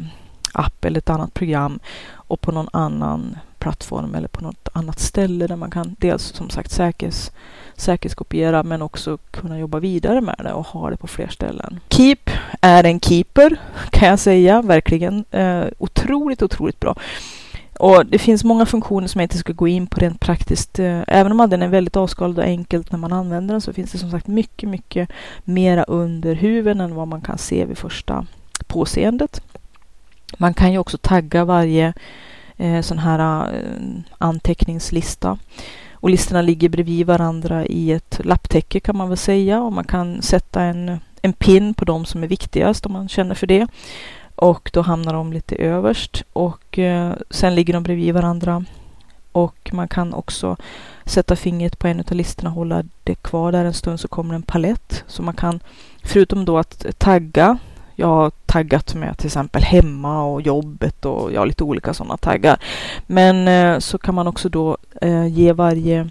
[0.52, 1.78] app eller ett annat program
[2.12, 6.50] och på någon annan plattform eller på något annat ställe där man kan dels som
[6.50, 7.30] sagt säkerhets,
[7.76, 11.80] säkerhetskopiera men också kunna jobba vidare med det och ha det på fler ställen.
[11.88, 13.56] Keep är en keeper
[13.90, 15.24] kan jag säga, verkligen.
[15.30, 16.96] Eh, otroligt, otroligt bra.
[17.80, 20.78] Och det finns många funktioner som jag inte ska gå in på rent praktiskt.
[20.78, 23.92] Eh, även om den är väldigt avskalad och enkelt när man använder den så finns
[23.92, 25.08] det som sagt mycket, mycket
[25.44, 28.26] mera under huven än vad man kan se vid första
[28.66, 29.42] påseendet.
[30.38, 31.92] Man kan ju också tagga varje
[32.56, 35.38] eh, sån här eh, anteckningslista.
[35.92, 39.62] Och listorna ligger bredvid varandra i ett lapptäcke kan man väl säga.
[39.62, 43.34] Och man kan sätta en, en pin på de som är viktigast om man känner
[43.34, 43.66] för det.
[44.40, 48.64] Och då hamnar de lite överst och eh, sen ligger de bredvid varandra.
[49.32, 50.56] Och man kan också
[51.04, 54.34] sätta fingret på en av listorna, och hålla det kvar där en stund så kommer
[54.34, 55.04] en palett.
[55.06, 55.60] Så man kan,
[56.02, 57.58] förutom då att tagga,
[57.94, 62.58] jag har taggat med till exempel hemma och jobbet och ja, lite olika sådana taggar.
[63.06, 66.10] Men eh, så kan man också då eh, ge varje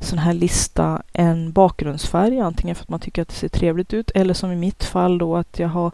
[0.00, 4.10] sån här lista en bakgrundsfärg, antingen för att man tycker att det ser trevligt ut
[4.10, 5.92] eller som i mitt fall då att jag har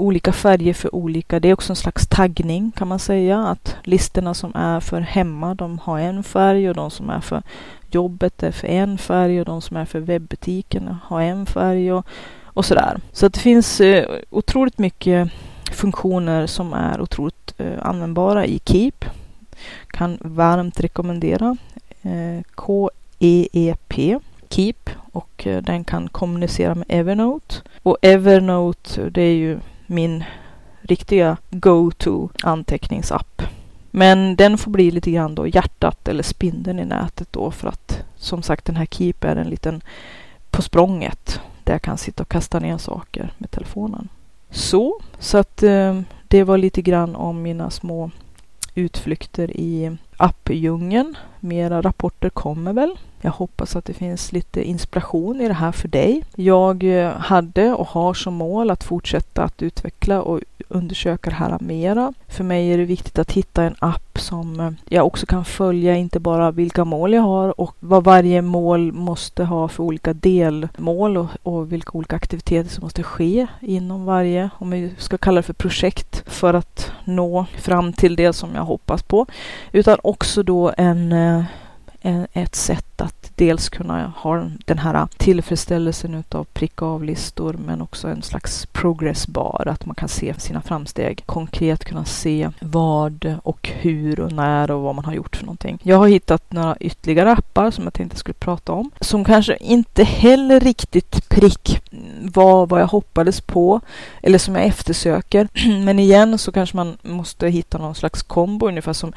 [0.00, 1.40] olika färger för olika.
[1.40, 3.38] Det är också en slags taggning kan man säga.
[3.38, 7.42] Att listorna som är för hemma, de har en färg och de som är för
[7.90, 12.06] jobbet är för en färg och de som är för webbutiken har en färg och,
[12.44, 13.00] och sådär.
[13.12, 15.30] Så att det finns eh, otroligt mycket
[15.72, 19.04] funktioner som är otroligt eh, användbara i Keep.
[19.86, 21.56] Kan varmt rekommendera
[22.02, 24.20] eh, KEEP
[24.50, 27.54] Keep och eh, den kan kommunicera med Evernote.
[27.82, 29.58] Och Evernote det är ju
[29.90, 30.24] min
[30.80, 33.42] riktiga go-to anteckningsapp.
[33.90, 38.02] Men den får bli lite grann då hjärtat eller spindeln i nätet då för att
[38.16, 39.80] som sagt den här Keep är en liten
[40.50, 44.08] på språnget där jag kan sitta och kasta ner saker med telefonen.
[44.50, 48.10] Så, så att eh, det var lite grann om mina små
[48.74, 51.16] utflykter i appdjungeln.
[51.40, 52.96] Mera rapporter kommer väl.
[53.20, 56.24] Jag hoppas att det finns lite inspiration i det här för dig.
[56.36, 61.58] Jag eh, hade och har som mål att fortsätta att utveckla och undersöka det här
[61.60, 62.12] mera.
[62.28, 65.96] För mig är det viktigt att hitta en app som eh, jag också kan följa,
[65.96, 71.16] inte bara vilka mål jag har och vad varje mål måste ha för olika delmål
[71.16, 75.42] och, och vilka olika aktiviteter som måste ske inom varje, om vi ska kalla det
[75.42, 79.26] för projekt, för att nå fram till det som jag hoppas på.
[79.72, 81.44] Utan också då en eh,
[82.00, 88.08] en, ett sätt att dels kunna ha den här tillfredsställelsen utav pricka av-listor men också
[88.08, 91.22] en slags progressbar, att man kan se sina framsteg.
[91.26, 95.78] Konkret kunna se vad och hur och när och vad man har gjort för någonting.
[95.82, 100.04] Jag har hittat några ytterligare appar som jag tänkte skulle prata om, som kanske inte
[100.04, 101.82] heller riktigt prick
[102.22, 103.80] var vad jag hoppades på
[104.22, 105.48] eller som jag eftersöker.
[105.84, 109.12] Men igen så kanske man måste hitta någon slags kombo ungefär som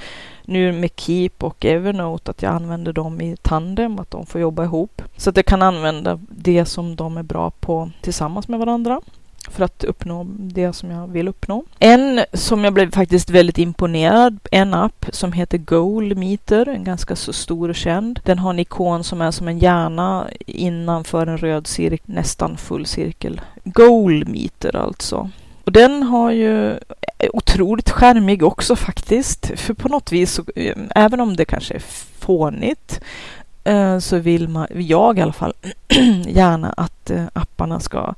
[0.46, 4.64] nu med Keep och Evernote att jag använder dem i tandem, att de får jobba
[4.64, 5.02] ihop.
[5.18, 9.02] Så att jag kan använda det som de är bra på tillsammans med varandra.
[9.50, 11.64] för att uppnå det som jag vill uppnå.
[11.80, 17.16] En som jag blev faktiskt väldigt imponerad, en app som heter Goal Meter, en ganska
[17.16, 18.20] så stor och känd.
[18.24, 22.86] Den har en ikon som är som en hjärna innanför en röd cirkel, nästan full
[22.86, 23.41] cirkel.
[23.64, 25.30] Goal Meter alltså.
[25.64, 29.51] Och den har ju eh, otroligt skärmig också faktiskt.
[29.55, 31.84] För på något vis, eh, även om det kanske är
[32.20, 33.01] fånigt,
[33.64, 35.53] eh, så vill man, jag i alla fall,
[36.28, 38.14] gärna att apparna ska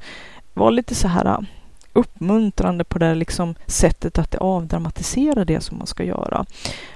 [0.54, 1.46] vara lite så här
[1.94, 6.46] uppmuntrande på det liksom sättet att det avdramatiserar det som man ska göra.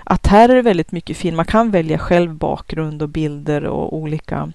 [0.03, 3.95] Att här är det väldigt mycket film, Man kan välja själv bakgrund och bilder och
[3.95, 4.51] olika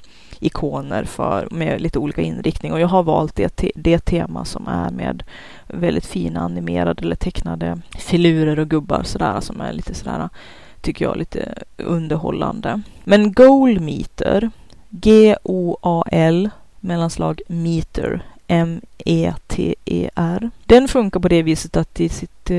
[0.47, 2.73] ikoner för, med lite olika inriktning.
[2.73, 5.23] Och jag har valt det, te det tema som är med
[5.67, 10.29] väldigt fina animerade eller tecknade filurer och gubbar sådär som är lite sådär
[10.81, 12.83] tycker jag lite underhållande.
[13.05, 14.51] Men Goal Meter,
[14.91, 16.51] G-O-A-L
[16.85, 20.51] mellanslag meter, M-E-T-E-R.
[20.67, 22.57] Den funkar på det viset att i sitt eh,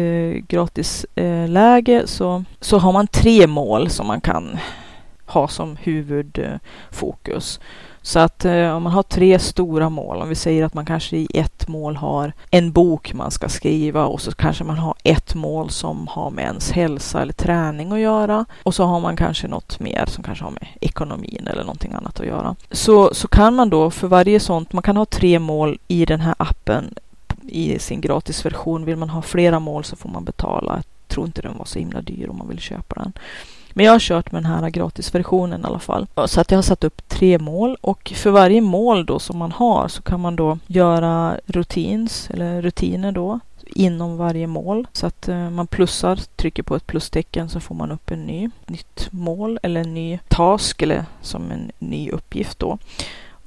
[0.47, 4.57] gratisläge eh, så, så har man tre mål som man kan
[5.25, 7.59] ha som huvudfokus.
[8.05, 11.17] Så att eh, om man har tre stora mål, om vi säger att man kanske
[11.17, 15.35] i ett mål har en bok man ska skriva och så kanske man har ett
[15.35, 19.47] mål som har med ens hälsa eller träning att göra och så har man kanske
[19.47, 22.55] något mer som kanske har med ekonomin eller någonting annat att göra.
[22.71, 26.19] Så, så kan man då för varje sånt, man kan ha tre mål i den
[26.19, 26.93] här appen
[27.47, 28.85] i sin gratisversion.
[28.85, 30.75] Vill man ha flera mål så får man betala.
[30.75, 33.13] Jag tror inte den var så himla dyr om man vill köpa den.
[33.77, 36.07] Men jag har kört med den här gratisversionen i alla fall.
[36.25, 39.51] Så att jag har satt upp tre mål och för varje mål då som man
[39.51, 44.87] har så kan man då göra rutins eller rutiner då inom varje mål.
[44.91, 48.49] Så att eh, man plussar, trycker på ett plustecken så får man upp en ny,
[48.65, 52.77] nytt mål eller en ny task eller som en ny uppgift då.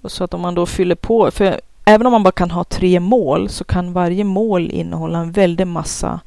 [0.03, 2.64] Och så att om man då fyller på, för även om man bara kan ha
[2.64, 6.20] tre mål så kan varje mål innehålla en väldig massa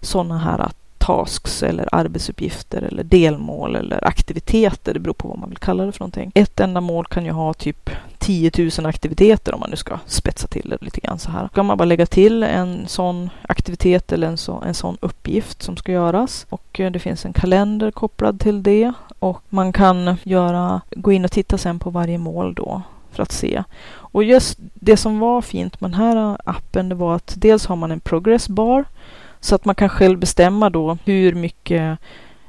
[0.00, 0.70] sådana här
[1.04, 4.94] tasks eller arbetsuppgifter eller delmål eller aktiviteter.
[4.94, 6.32] Det beror på vad man vill kalla det för någonting.
[6.34, 10.46] Ett enda mål kan ju ha typ 10 000 aktiviteter om man nu ska spetsa
[10.46, 11.42] till det lite grann så här.
[11.42, 15.62] Då kan man bara lägga till en sån aktivitet eller en, så, en sån uppgift
[15.62, 20.16] som ska göras och eh, det finns en kalender kopplad till det och man kan
[20.22, 22.82] göra, gå in och titta sen på varje mål då
[23.12, 23.64] för att se.
[23.86, 27.76] Och just det som var fint med den här appen det var att dels har
[27.76, 28.84] man en progress bar
[29.44, 31.98] så att man kan själv bestämma då hur mycket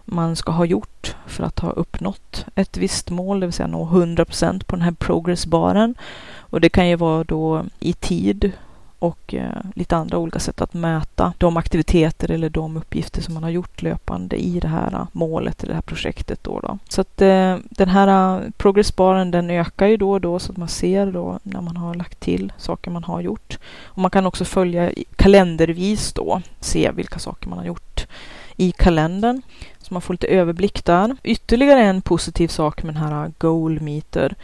[0.06, 3.86] man ska ha gjort för att ha uppnått ett visst mål, det vill säga nå
[3.86, 5.96] 100% på den här progressbaren.
[6.38, 8.52] Och det kan ju vara då i tid
[9.06, 13.44] och eh, lite andra olika sätt att mäta de aktiviteter eller de uppgifter som man
[13.44, 16.44] har gjort löpande i det här eh, målet eller det här projektet.
[16.44, 16.78] Då, då.
[16.90, 20.68] Så att eh, den här progressbaren den ökar ju då och då så att man
[20.68, 23.58] ser då när man har lagt till saker man har gjort.
[23.84, 28.08] Och man kan också följa kalendervis då, se vilka saker man har gjort
[28.56, 29.42] i kalendern.
[29.82, 31.18] Så man får lite överblick där.
[31.24, 34.36] Ytterligare en positiv sak med den här Goal Meter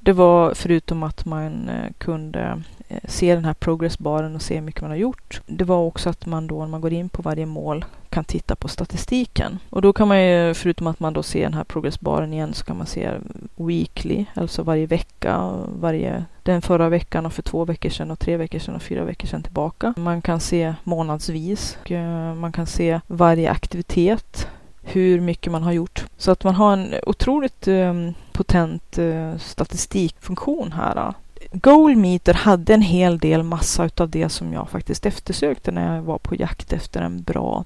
[0.00, 4.80] det var förutom att man kunde Eh, se den här progressbaren och se hur mycket
[4.82, 5.40] man har gjort.
[5.46, 8.56] Det var också att man då när man går in på varje mål kan titta
[8.56, 9.58] på statistiken.
[9.70, 12.64] Och då kan man ju, förutom att man då ser den här progressbaren igen, så
[12.64, 13.10] kan man se
[13.56, 18.36] weekly, alltså varje vecka, varje, den förra veckan och för två veckor sedan och tre
[18.36, 19.94] veckor sedan och fyra veckor sedan tillbaka.
[19.96, 24.48] Man kan se månadsvis och eh, man kan se varje aktivitet
[24.82, 26.04] hur mycket man har gjort.
[26.16, 27.94] Så att man har en otroligt eh,
[28.32, 31.14] potent eh, statistikfunktion här.
[31.52, 36.18] Goalmeter hade en hel del massa utav det som jag faktiskt eftersökte när jag var
[36.18, 37.64] på jakt efter en bra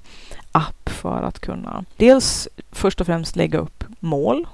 [0.52, 4.46] app för att kunna dels först och främst lägga upp mål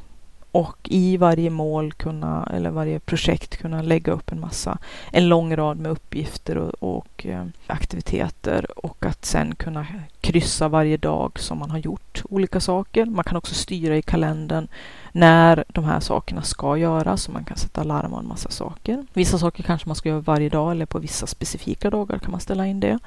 [0.52, 4.78] och i varje mål kunna, eller varje projekt kunna lägga upp en massa,
[5.12, 9.86] en lång rad med uppgifter och, och eh, aktiviteter och att sen kunna
[10.20, 13.04] kryssa varje dag som man har gjort olika saker.
[13.04, 14.68] Man kan också styra i kalendern
[15.12, 19.06] när de här sakerna ska göras så man kan sätta larm och en massa saker.
[19.12, 22.40] Vissa saker kanske man ska göra varje dag eller på vissa specifika dagar kan man
[22.40, 22.98] ställa in det.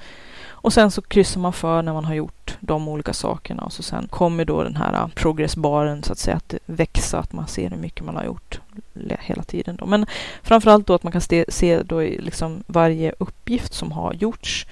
[0.61, 3.83] Och sen så kryssar man för när man har gjort de olika sakerna och så
[3.83, 7.69] sen kommer då den här äh, progressbaren så att säga att växa, att man ser
[7.69, 8.59] hur mycket man har gjort
[9.19, 9.75] hela tiden.
[9.75, 9.85] Då.
[9.85, 10.05] Men
[10.43, 14.67] framförallt då att man kan se då liksom varje uppgift som har gjorts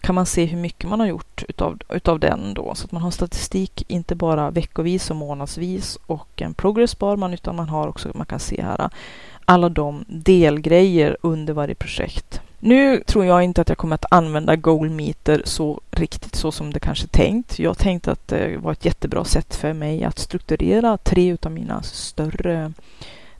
[0.00, 2.74] kan man se hur mycket man har gjort utav, utav den då.
[2.74, 7.56] Så att man har statistik inte bara veckovis och månadsvis och en progressbar man utan
[7.56, 8.88] man har också, man kan se här äh,
[9.44, 12.40] alla de delgrejer under varje projekt.
[12.62, 16.80] Nu tror jag inte att jag kommer att använda Goalmeter så riktigt så som det
[16.80, 17.58] kanske tänkt.
[17.58, 21.82] Jag tänkte att det var ett jättebra sätt för mig att strukturera tre utav mina
[21.82, 22.72] större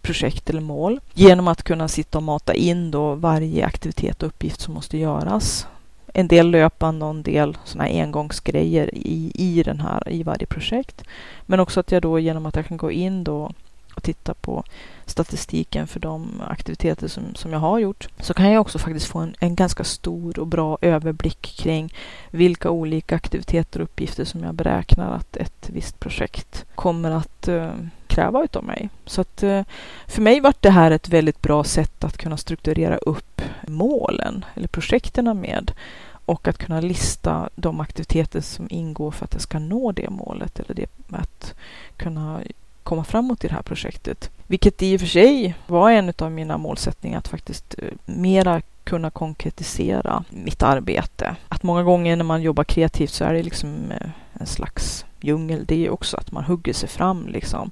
[0.02, 4.60] projekt eller mål genom att kunna sitta och mata in då varje aktivitet och uppgift
[4.60, 5.66] som måste göras.
[6.14, 10.46] En del löpande och en del sådana här engångsgrejer i, i, den här, i varje
[10.46, 11.04] projekt.
[11.46, 13.52] Men också att jag då genom att jag kan gå in då
[14.00, 14.64] och titta på
[15.06, 19.18] statistiken för de aktiviteter som, som jag har gjort så kan jag också faktiskt få
[19.18, 21.94] en, en ganska stor och bra överblick kring
[22.30, 27.72] vilka olika aktiviteter och uppgifter som jag beräknar att ett visst projekt kommer att eh,
[28.06, 28.88] kräva utav mig.
[29.06, 29.62] Så att eh,
[30.06, 34.68] för mig var det här ett väldigt bra sätt att kunna strukturera upp målen eller
[34.68, 35.72] projekten med
[36.30, 40.60] och att kunna lista de aktiviteter som ingår för att jag ska nå det målet
[40.60, 41.54] eller det, att
[41.96, 42.40] kunna
[42.90, 44.30] komma framåt i det här projektet.
[44.46, 49.10] Vilket i och för sig var en av mina målsättningar att faktiskt eh, mera kunna
[49.10, 51.36] konkretisera mitt arbete.
[51.48, 55.64] Att många gånger när man jobbar kreativt så är det liksom eh, en slags djungel.
[55.66, 57.70] Det är också att man hugger sig fram liksom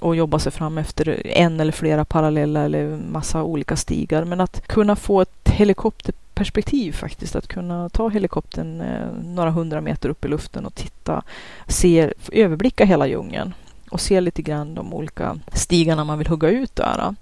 [0.00, 4.24] och jobbar sig fram efter en eller flera parallella eller massa olika stigar.
[4.24, 7.36] Men att kunna få ett helikopterperspektiv faktiskt.
[7.36, 11.22] Att kunna ta helikoptern eh, några hundra meter upp i luften och titta,
[11.66, 13.54] se, överblicka hela djungeln
[13.90, 17.14] och se lite grann de olika stigarna man vill hugga ut där.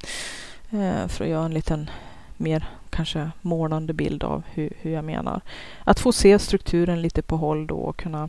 [0.70, 1.90] Eh, för att göra en liten
[2.36, 5.40] mer kanske målande bild av hur, hur jag menar.
[5.84, 8.28] Att få se strukturen lite på håll då och kunna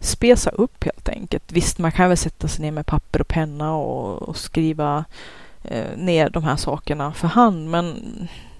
[0.00, 1.52] spesa upp helt enkelt.
[1.52, 5.04] Visst, man kan väl sätta sig ner med papper och penna och, och skriva
[5.64, 7.94] eh, ner de här sakerna för hand, men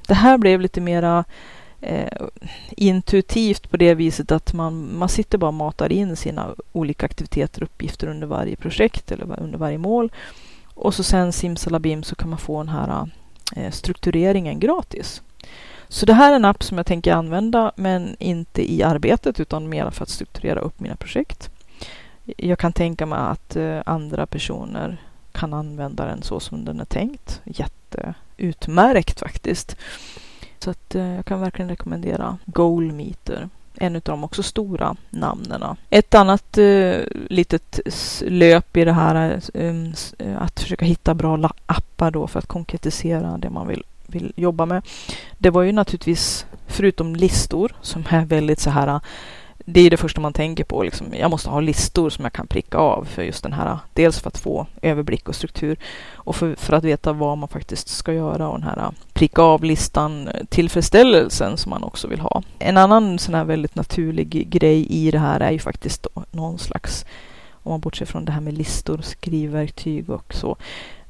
[0.06, 1.24] det här blev lite mera
[1.82, 2.26] eh,
[2.70, 7.62] intuitivt på det viset att man, man sitter bara och matar in sina olika aktiviteter
[7.62, 10.12] och uppgifter under varje projekt eller under varje mål.
[10.74, 13.08] Och så sen simsalabim så kan man få den här
[13.56, 15.22] eh, struktureringen gratis.
[15.88, 19.68] Så det här är en app som jag tänker använda men inte i arbetet utan
[19.68, 21.50] mer för att strukturera upp mina projekt.
[22.36, 25.02] Jag kan tänka mig att eh, andra personer
[25.32, 27.40] kan använda den så som den är tänkt.
[27.44, 29.76] Jätteutmärkt faktiskt.
[30.62, 33.48] Så att eh, jag kan verkligen rekommendera Goalmeter.
[33.74, 35.62] En av de också stora namnen.
[35.90, 36.96] Ett annat eh,
[37.30, 37.80] litet
[38.26, 39.14] löp i det här
[39.54, 43.68] eh, är um, eh, att försöka hitta bra appar då för att konkretisera det man
[43.68, 44.82] vill, vill jobba med.
[45.38, 49.00] Det var ju naturligtvis, förutom listor som är väldigt så här
[49.64, 50.82] det är det första man tänker på.
[50.82, 53.78] Liksom, jag måste ha listor som jag kan pricka av för just den här.
[53.92, 55.78] Dels för att få överblick och struktur
[56.14, 60.28] och för, för att veta vad man faktiskt ska göra och den här pricka av-listan
[60.28, 62.42] eh, tillfredsställelsen som man också vill ha.
[62.58, 66.58] En annan sån här väldigt naturlig grej i det här är ju faktiskt då någon
[66.58, 67.04] slags,
[67.52, 70.56] om man bortser från det här med listor, skrivverktyg och så,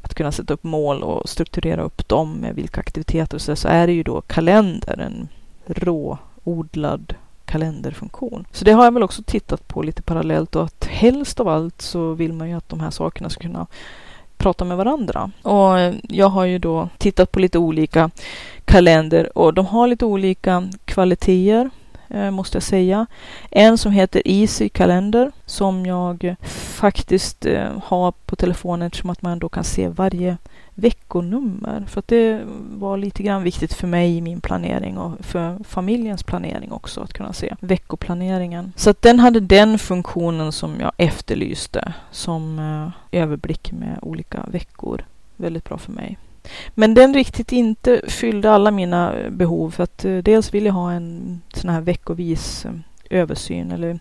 [0.03, 3.69] att kunna sätta upp mål och strukturera upp dem med vilka aktiviteter och så, så
[3.69, 5.29] är det ju då kalender, en
[5.67, 7.15] råodlad
[7.53, 8.45] kalenderfunktion.
[8.53, 11.83] Så det har jag väl också tittat på lite parallellt och att helst av allt
[11.83, 13.67] så vill man ju att de här sakerna ska kunna
[14.37, 15.31] prata med varandra.
[15.43, 18.11] Och jag har ju då tittat på lite olika
[18.65, 21.71] kalender och de har lite olika kvaliteter
[22.09, 23.07] eh, måste jag säga.
[23.51, 26.35] En som heter Easy Kalender som jag
[26.79, 30.37] faktiskt eh, har på telefonen eftersom att man då kan se varje
[30.75, 31.85] veckonummer.
[31.89, 36.23] För att det var lite grann viktigt för mig i min planering och för familjens
[36.23, 38.73] planering också att kunna se veckoplaneringen.
[38.77, 45.05] Så att den hade den funktionen som jag efterlyste som eh, överblick med olika veckor.
[45.37, 46.19] Väldigt bra för mig.
[46.75, 50.73] Men den riktigt inte fyllde alla mina eh, behov för att eh, dels vill jag
[50.73, 52.73] ha en sån här veckovis eh,
[53.11, 53.99] översyn eller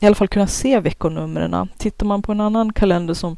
[0.00, 1.68] i alla fall kunna se veckonumren.
[1.78, 3.36] Tittar man på en annan kalender som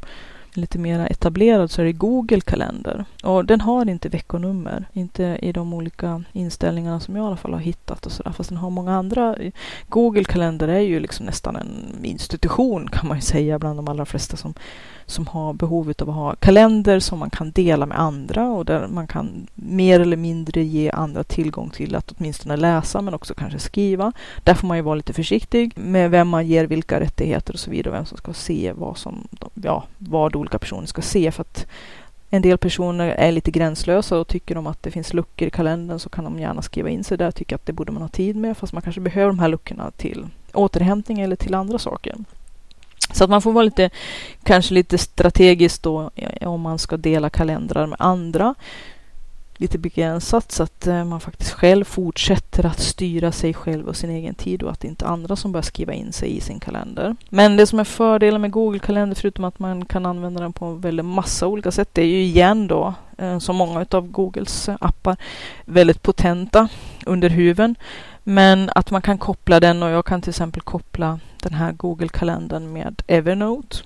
[0.53, 3.05] lite mer etablerad så är det Google kalender.
[3.23, 4.85] Och den har inte veckonummer.
[4.93, 8.31] Inte i de olika inställningarna som jag i alla fall har hittat och sådär.
[8.31, 9.35] Fast den har många andra.
[9.89, 14.05] Google kalender är ju liksom nästan en institution kan man ju säga bland de allra
[14.05, 14.53] flesta som
[15.09, 18.87] som har behov av att ha kalender som man kan dela med andra och där
[18.87, 23.59] man kan mer eller mindre ge andra tillgång till att åtminstone läsa men också kanske
[23.59, 24.11] skriva.
[24.43, 27.71] Där får man ju vara lite försiktig med vem man ger vilka rättigheter och så
[27.71, 31.41] vidare, och vem som ska se vad som, ja, vad olika personer ska se för
[31.41, 31.67] att
[32.29, 35.99] en del personer är lite gränslösa och tycker de att det finns luckor i kalendern
[35.99, 38.09] så kan de gärna skriva in sig där och tycker att det borde man ha
[38.09, 42.15] tid med fast man kanske behöver de här luckorna till återhämtning eller till andra saker.
[43.13, 43.89] Så att man får vara lite,
[44.43, 48.55] kanske lite strategisk då om man ska dela kalendrar med andra.
[49.61, 54.09] Lite begränsat så att eh, man faktiskt själv fortsätter att styra sig själv och sin
[54.09, 56.59] egen tid och att det inte är andra som börjar skriva in sig i sin
[56.59, 57.15] kalender.
[57.29, 60.65] Men det som är fördelen med Google kalender förutom att man kan använda den på
[60.65, 64.69] en väldigt massa olika sätt det är ju igen då eh, som många av Googles
[64.79, 65.17] appar
[65.65, 66.67] väldigt potenta
[67.05, 67.75] under huven.
[68.23, 72.73] Men att man kan koppla den och jag kan till exempel koppla den här Google-kalendern
[72.73, 73.77] med Evernote.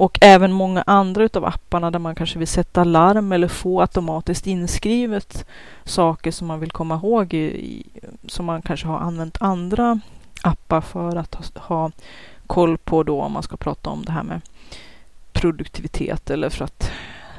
[0.00, 4.46] Och även många andra utav apparna där man kanske vill sätta larm eller få automatiskt
[4.46, 5.46] inskrivet
[5.84, 7.86] saker som man vill komma ihåg i,
[8.26, 10.00] som man kanske har använt andra
[10.42, 11.90] appar för att ha, ha
[12.46, 14.40] koll på då om man ska prata om det här med
[15.32, 16.90] produktivitet eller för att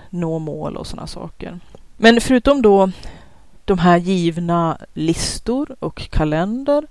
[0.10, 1.60] nå mål och sådana saker.
[1.98, 2.92] Men förutom då
[3.66, 6.88] de här givna listor och kalender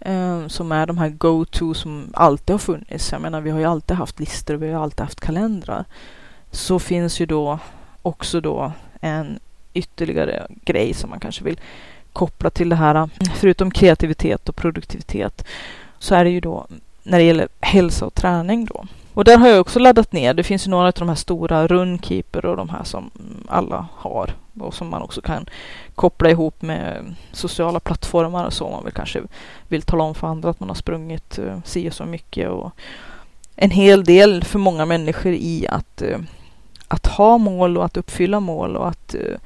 [0.00, 3.12] eh, som är de här go-to som alltid har funnits.
[3.12, 5.84] Jag menar, vi har ju alltid haft listor och vi har alltid haft kalendrar.
[6.50, 7.58] Så finns ju då
[8.02, 9.38] också då en
[9.74, 11.60] ytterligare grej som man kanske vill
[12.12, 13.08] koppla till det här.
[13.34, 15.44] Förutom kreativitet och produktivitet
[15.98, 16.66] så är det ju då
[17.02, 18.86] när det gäller hälsa och träning då.
[19.20, 20.34] Och där har jag också laddat ner.
[20.34, 23.10] Det finns ju några av de här stora Runkeeper och de här som
[23.48, 25.46] alla har och som man också kan
[25.94, 28.64] koppla ihop med sociala plattformar och så.
[28.64, 29.22] Om man vill kanske
[29.68, 32.72] vill tala om för andra att man har sprungit uh, si och så mycket och
[33.56, 36.18] en hel del för många människor i att, uh,
[36.88, 39.36] att ha mål och att uppfylla mål och att uh,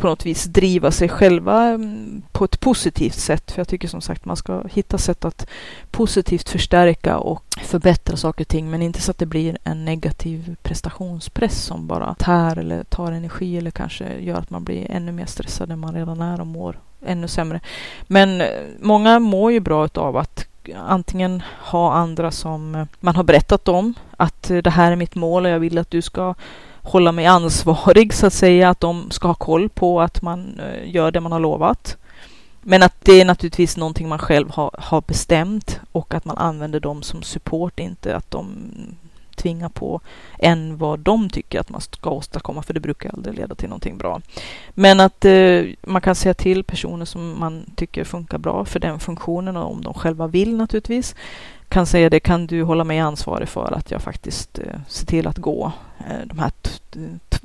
[0.00, 3.50] på något vis driva sig själva mm, på ett positivt sätt.
[3.50, 5.46] För jag tycker som sagt man ska hitta sätt att
[5.90, 8.70] positivt förstärka och förbättra saker och ting.
[8.70, 13.58] Men inte så att det blir en negativ prestationspress som bara tär eller tar energi
[13.58, 16.78] eller kanske gör att man blir ännu mer stressad än man redan är och mår
[17.06, 17.60] ännu sämre.
[18.06, 18.48] Men eh,
[18.80, 20.46] många mår ju bra av att
[20.76, 25.14] antingen ha andra som eh, man har berättat om att eh, det här är mitt
[25.14, 26.34] mål och jag vill att du ska
[26.82, 30.94] hålla mig ansvarig så att säga, att de ska ha koll på att man eh,
[30.94, 31.96] gör det man har lovat.
[32.62, 36.80] Men att det är naturligtvis någonting man själv har, har bestämt och att man använder
[36.80, 38.72] dem som support, inte att de
[39.40, 40.00] tvingar på
[40.38, 43.98] en vad de tycker att man ska åstadkomma, för det brukar aldrig leda till någonting
[43.98, 44.20] bra.
[44.74, 49.00] Men att eh, man kan säga till personer som man tycker funkar bra för den
[49.00, 51.14] funktionen och om de själva vill naturligtvis
[51.70, 55.26] kan säga det, kan du hålla mig ansvarig för att jag faktiskt eh, ser till
[55.26, 56.52] att gå eh, de här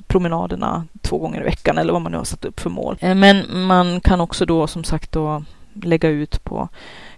[0.06, 2.96] promenaderna två gånger i veckan eller vad man nu har satt upp för mål.
[3.00, 5.44] Eh, men man kan också då som sagt då
[5.82, 6.68] lägga ut på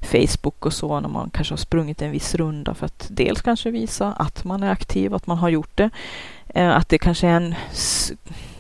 [0.01, 3.71] Facebook och så när man kanske har sprungit en viss runda för att dels kanske
[3.71, 5.91] visa att man är aktiv, att man har gjort det.
[6.55, 7.55] Eh, att det kanske är en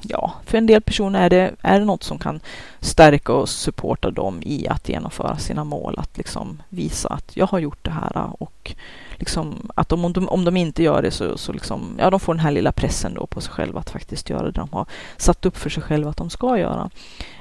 [0.03, 2.41] ja, för en del personer är det, är det något som kan
[2.81, 5.99] stärka och supporta dem i att genomföra sina mål.
[5.99, 8.75] Att liksom visa att jag har gjort det här eh, och
[9.17, 12.35] liksom att om, de, om de inte gör det så, så liksom, ja, de får
[12.35, 14.87] den här lilla pressen då på sig själva att faktiskt göra det de har
[15.17, 16.91] satt upp för sig själva att de ska göra.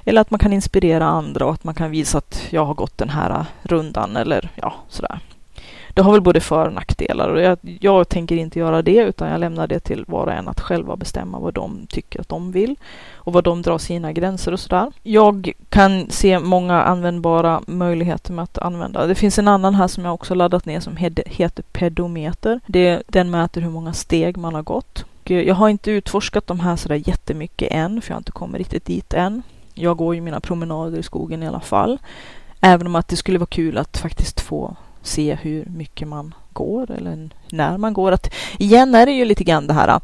[0.06, 2.98] Eller att man kan inspirera andra och att man kan visa att jag har gått
[2.98, 5.20] den här eh, rundan eller ja, sådär
[5.98, 9.30] det har väl både för och nackdelar och jag, jag, tänker inte göra det utan
[9.30, 12.52] jag lämnar det till var och en att själva bestämma vad de tycker att de
[12.52, 12.76] vill
[13.14, 14.92] och vad de drar sina gränser och sådär.
[15.04, 19.06] Jag kan se många användbara möjligheter med att använda.
[19.06, 22.60] Det finns en annan här som jag också laddat ner som heter pedometer.
[22.68, 25.06] Det, den mäter hur många steg man har gått.
[25.24, 28.86] Jag har inte utforskat de här sådär jättemycket än för jag har inte kommit riktigt
[28.86, 29.42] dit än.
[29.74, 31.98] Jag går ju mina promenader i skogen i alla fall.
[32.62, 34.76] Även om att det skulle vara kul att faktiskt få
[35.08, 38.12] se hur mycket man går eller när man går.
[38.12, 40.00] Att, igen är det ju lite grann det här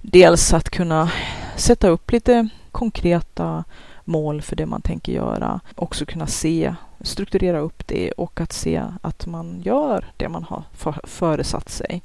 [0.00, 1.10] dels att kunna
[1.56, 3.64] sätta upp lite konkreta
[4.04, 5.60] mål för det man tänker göra.
[5.74, 10.64] Också kunna se, strukturera upp det och att se att man gör det man har
[11.04, 12.02] föresatt sig.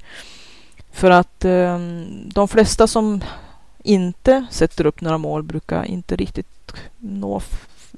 [0.92, 1.78] För att eh,
[2.34, 3.20] de flesta som
[3.82, 7.40] inte sätter upp några mål brukar inte riktigt nå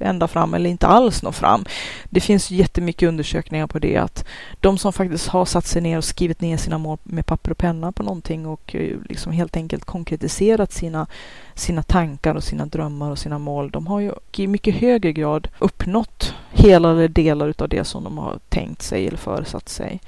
[0.00, 1.64] ända fram eller inte alls nå fram.
[2.10, 4.24] Det finns jättemycket undersökningar på det att
[4.60, 7.58] de som faktiskt har satt sig ner och skrivit ner sina mål med papper och
[7.58, 11.06] penna på någonting och eh, liksom helt enkelt konkretiserat sina,
[11.54, 15.48] sina tankar och sina drömmar och sina mål, de har ju i mycket högre grad
[15.58, 20.00] uppnått hela eller delar av det som de har tänkt sig eller föresatt sig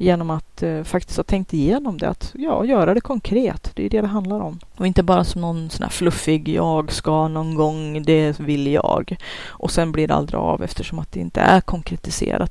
[0.00, 2.08] genom att eh, faktiskt ha tänkt igenom det.
[2.08, 3.70] Att ja, göra det konkret.
[3.74, 4.58] Det är det det handlar om.
[4.76, 9.16] Och inte bara som någon sån här fluffig jag ska någon gång, det vill jag.
[9.46, 12.50] Och sen blir det aldrig av eftersom att det inte är konkretiserat.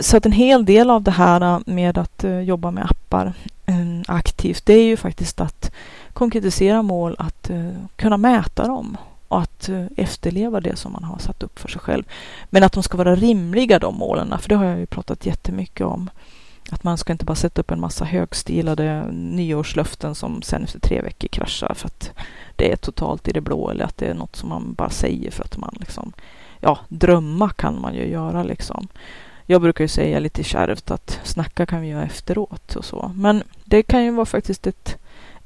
[0.00, 3.32] Så att en hel del av det här eh, med att eh, jobba med appar
[3.66, 5.72] eh, aktivt, det är ju faktiskt att
[6.12, 8.96] konkretisera mål, att eh, kunna mäta dem
[9.28, 12.04] och att eh, efterleva det som man har satt upp för sig själv.
[12.50, 15.86] Men att de ska vara rimliga de målen, för det har jag ju pratat jättemycket
[15.86, 16.10] om.
[16.70, 21.02] Att man ska inte bara sätta upp en massa högstilade nyårslöften som sen efter tre
[21.02, 22.10] veckor kraschar för att
[22.56, 25.30] det är totalt i det blå eller att det är något som man bara säger
[25.30, 26.12] för att man liksom,
[26.60, 28.88] ja, drömma kan man ju göra liksom.
[29.46, 33.12] Jag brukar ju säga lite kärvt att snacka kan vi göra efteråt och så.
[33.14, 34.96] Men det kan ju vara faktiskt ett,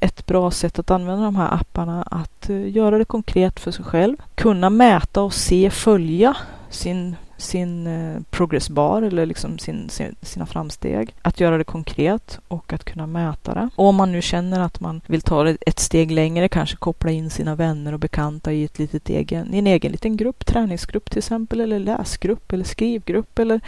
[0.01, 3.85] ett bra sätt att använda de här apparna att eh, göra det konkret för sig
[3.85, 4.17] själv.
[4.35, 6.37] Kunna mäta och se, följa
[6.71, 11.15] sin sin eh, progressbar eller liksom sin, sin, sina framsteg.
[11.23, 13.69] Att göra det konkret och att kunna mäta det.
[13.77, 17.11] Och om man nu känner att man vill ta det ett steg längre, kanske koppla
[17.11, 21.11] in sina vänner och bekanta i ett litet egen, i en egen liten grupp, träningsgrupp
[21.11, 23.61] till exempel, eller läsgrupp eller skrivgrupp eller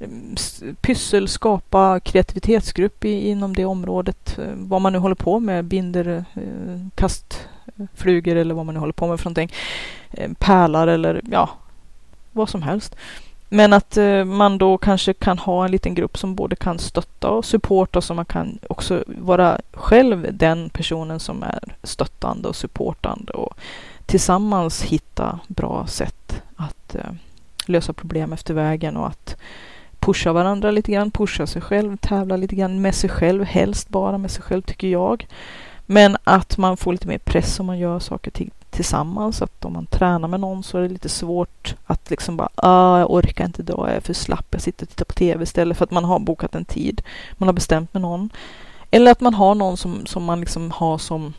[0.00, 0.36] mm,
[0.80, 4.38] pyssel, skapa kreativitetsgrupp i, inom det området.
[4.38, 6.42] Eh, vad man nu håller på med, binder eh,
[6.94, 9.52] kastflugor eller vad man nu håller på med för någonting.
[10.38, 11.50] Pärlar eller ja,
[12.32, 12.96] vad som helst.
[13.48, 17.30] Men att eh, man då kanske kan ha en liten grupp som både kan stötta
[17.30, 23.32] och supporta så man kan också vara själv den personen som är stöttande och supportande
[23.32, 23.58] och
[24.06, 27.10] tillsammans hitta bra sätt att eh,
[27.66, 29.36] lösa problem efter vägen och att
[29.98, 34.18] pusha varandra lite grann, pusha sig själv, tävla lite grann med sig själv, helst bara
[34.18, 35.26] med sig själv tycker jag.
[35.90, 39.42] Men att man får lite mer press om man gör saker till, tillsammans.
[39.42, 42.98] Att om man tränar med någon så är det lite svårt att liksom bara, ah,
[42.98, 45.78] jag orkar inte idag, jag är för slapp, jag sitter och tittar på tv istället
[45.78, 47.02] för att man har bokat en tid.
[47.32, 48.30] Man har bestämt med någon.
[48.90, 51.34] Eller att man har någon som, som man liksom har som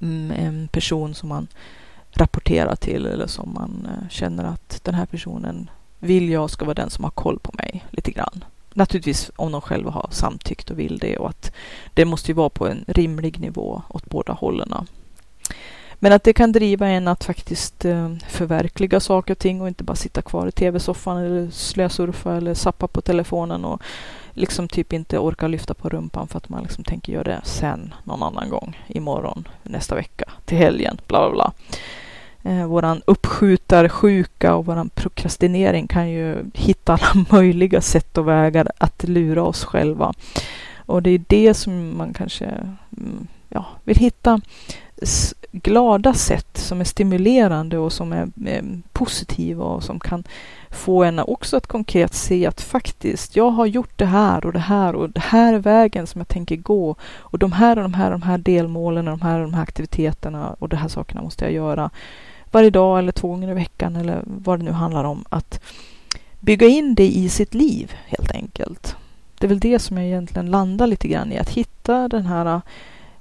[0.00, 1.46] mm, en person som man
[2.10, 6.74] rapporterar till eller som man eh, känner att den här personen vill jag ska vara
[6.74, 8.44] den som har koll på mig lite grann.
[8.76, 11.52] Naturligtvis om de själva har samtyckt och vill det och att
[11.94, 14.74] det måste ju vara på en rimlig nivå åt båda hållen.
[15.94, 19.84] Men att det kan driva en att faktiskt eh, förverkliga saker och ting och inte
[19.84, 23.82] bara sitta kvar i tv-soffan eller slösurfa eller sappa på telefonen och
[24.32, 27.94] liksom typ inte orka lyfta på rumpan för att man liksom tänker göra det sen
[28.04, 31.52] någon annan gång imorgon, nästa vecka, till helgen, bla bla bla.
[32.44, 39.04] Eh, våran uppskjutarsjuka och våran prokrastinering kan ju hitta alla möjliga sätt och vägar att
[39.04, 40.12] lura oss själva.
[40.86, 44.40] Och det är det som man kanske mm, ja, vill hitta
[45.52, 50.24] glada sätt som är stimulerande och som är, eh, positiva och som kan
[50.70, 54.58] få en också att konkret se att faktiskt, jag har gjort det här och det
[54.58, 57.94] här och det här är vägen som jag tänker gå och de här och de
[57.94, 60.88] här, och de här delmålen och de här och de här aktiviteterna och de här
[60.88, 61.90] sakerna måste jag göra
[62.54, 65.24] varje dag eller två gånger i veckan eller vad det nu handlar om.
[65.28, 65.60] Att
[66.40, 68.96] bygga in det i sitt liv helt enkelt.
[69.38, 72.60] Det är väl det som jag egentligen landar lite grann i, att hitta den här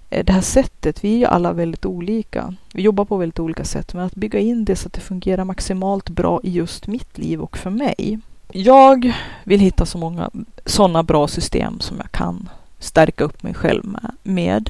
[0.09, 2.55] eh, det här sättet, vi är ju alla väldigt olika.
[2.73, 5.45] Vi jobbar på väldigt olika sätt, men att bygga in det så att det fungerar
[5.45, 8.19] maximalt bra i just mitt liv och för mig.
[8.51, 9.13] Jag
[9.43, 10.29] vill hitta så många
[10.65, 13.83] sådana bra system som jag kan stärka upp mig själv
[14.23, 14.69] med.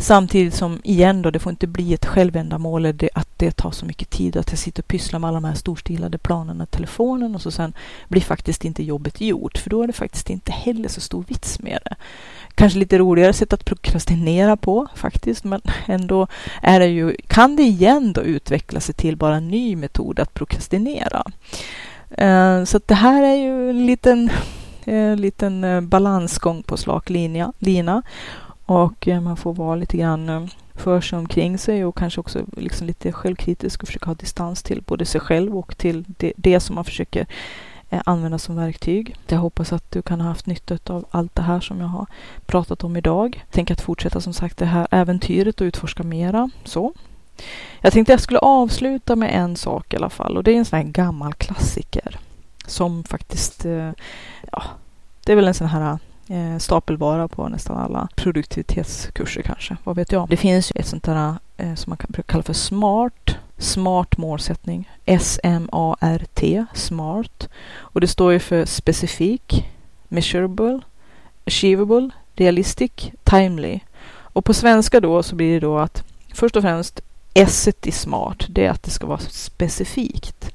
[0.00, 4.10] Samtidigt som, igen då, det får inte bli ett självändamål att det tar så mycket
[4.10, 7.42] tid att jag sitter och pysslar med alla de här storstilade planerna i telefonen och
[7.42, 7.72] så sen
[8.08, 11.60] blir faktiskt inte jobbet gjort, för då är det faktiskt inte heller så stor vits
[11.60, 11.96] med det.
[12.54, 16.26] Kanske lite roligare sätt att prokrastinera på faktiskt, men ändå
[16.62, 20.34] är det ju, kan det igen då utveckla sig till bara en ny metod att
[20.34, 21.24] prokrastinera.
[22.10, 24.30] Eh, så det här är ju en liten,
[24.84, 27.10] en liten eh, balansgång på slak
[27.58, 28.02] lina
[28.70, 30.44] och eh, man får vara lite grann eh,
[30.74, 34.82] för sig omkring sig och kanske också liksom lite självkritisk och försöka ha distans till
[34.82, 37.26] både sig själv och till det, det som man försöker
[37.90, 39.16] eh, använda som verktyg.
[39.26, 42.06] Jag hoppas att du kan ha haft nytta av allt det här som jag har
[42.46, 43.32] pratat om idag.
[43.36, 46.50] Tänk tänker att fortsätta som sagt det här äventyret och utforska mera.
[46.64, 46.92] Så.
[47.80, 50.64] Jag tänkte jag skulle avsluta med en sak i alla fall och det är en
[50.64, 52.18] sån här gammal klassiker
[52.66, 53.64] som faktiskt,
[54.52, 54.62] ja,
[55.24, 55.98] det är väl en sån här
[56.30, 59.76] eh, stapelvara på nästan alla produktivitetskurser kanske.
[59.84, 60.28] Vad vet jag?
[60.28, 64.90] Det finns ju ett sånt där eh, som man kan kalla för SMART Smart målsättning.
[65.04, 67.48] S-M-A-R-T, SMART.
[67.72, 69.68] Och det står ju för specifik,
[70.08, 70.80] measurable,
[71.46, 72.92] achievable, realistic,
[73.24, 73.80] timely.
[74.08, 76.04] Och på svenska då så blir det då att
[76.34, 77.00] först och främst
[77.34, 80.54] S i smart, det är att det ska vara specifikt.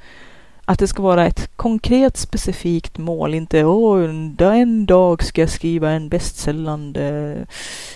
[0.68, 4.04] Att det ska vara ett konkret specifikt mål, inte åh,
[4.40, 7.38] en dag ska jag skriva en bästsäljande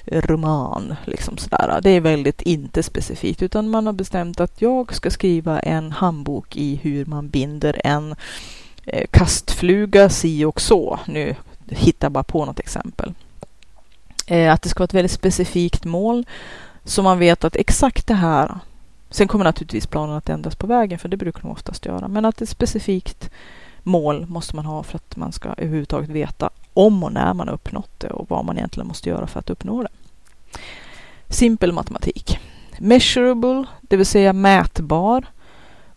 [0.06, 0.96] roman.
[1.06, 1.80] Liksom sådär.
[1.84, 6.56] Det är väldigt inte specifikt, utan man har bestämt att jag ska skriva en handbok
[6.56, 8.16] i hur man binder en
[8.86, 11.00] eh, kastfluga si och så.
[11.06, 11.36] Nu
[11.70, 13.14] hittar jag bara på något exempel.
[14.28, 16.26] Eh, att det ska vara ett väldigt specifikt mål,
[16.84, 18.60] så man vet att exakt det här
[19.10, 22.08] Sen kommer naturligtvis planen att ändras på vägen, för det brukar de oftast göra.
[22.08, 23.30] Men att ett specifikt
[23.84, 27.56] mål måste man ha för att man ska överhuvudtaget veta om och när man har
[27.56, 29.90] uppnått det och vad man egentligen måste göra för att uppnå det.
[31.30, 32.40] Simpel matematik.
[32.80, 35.26] Measurable, det vill säga mätbar.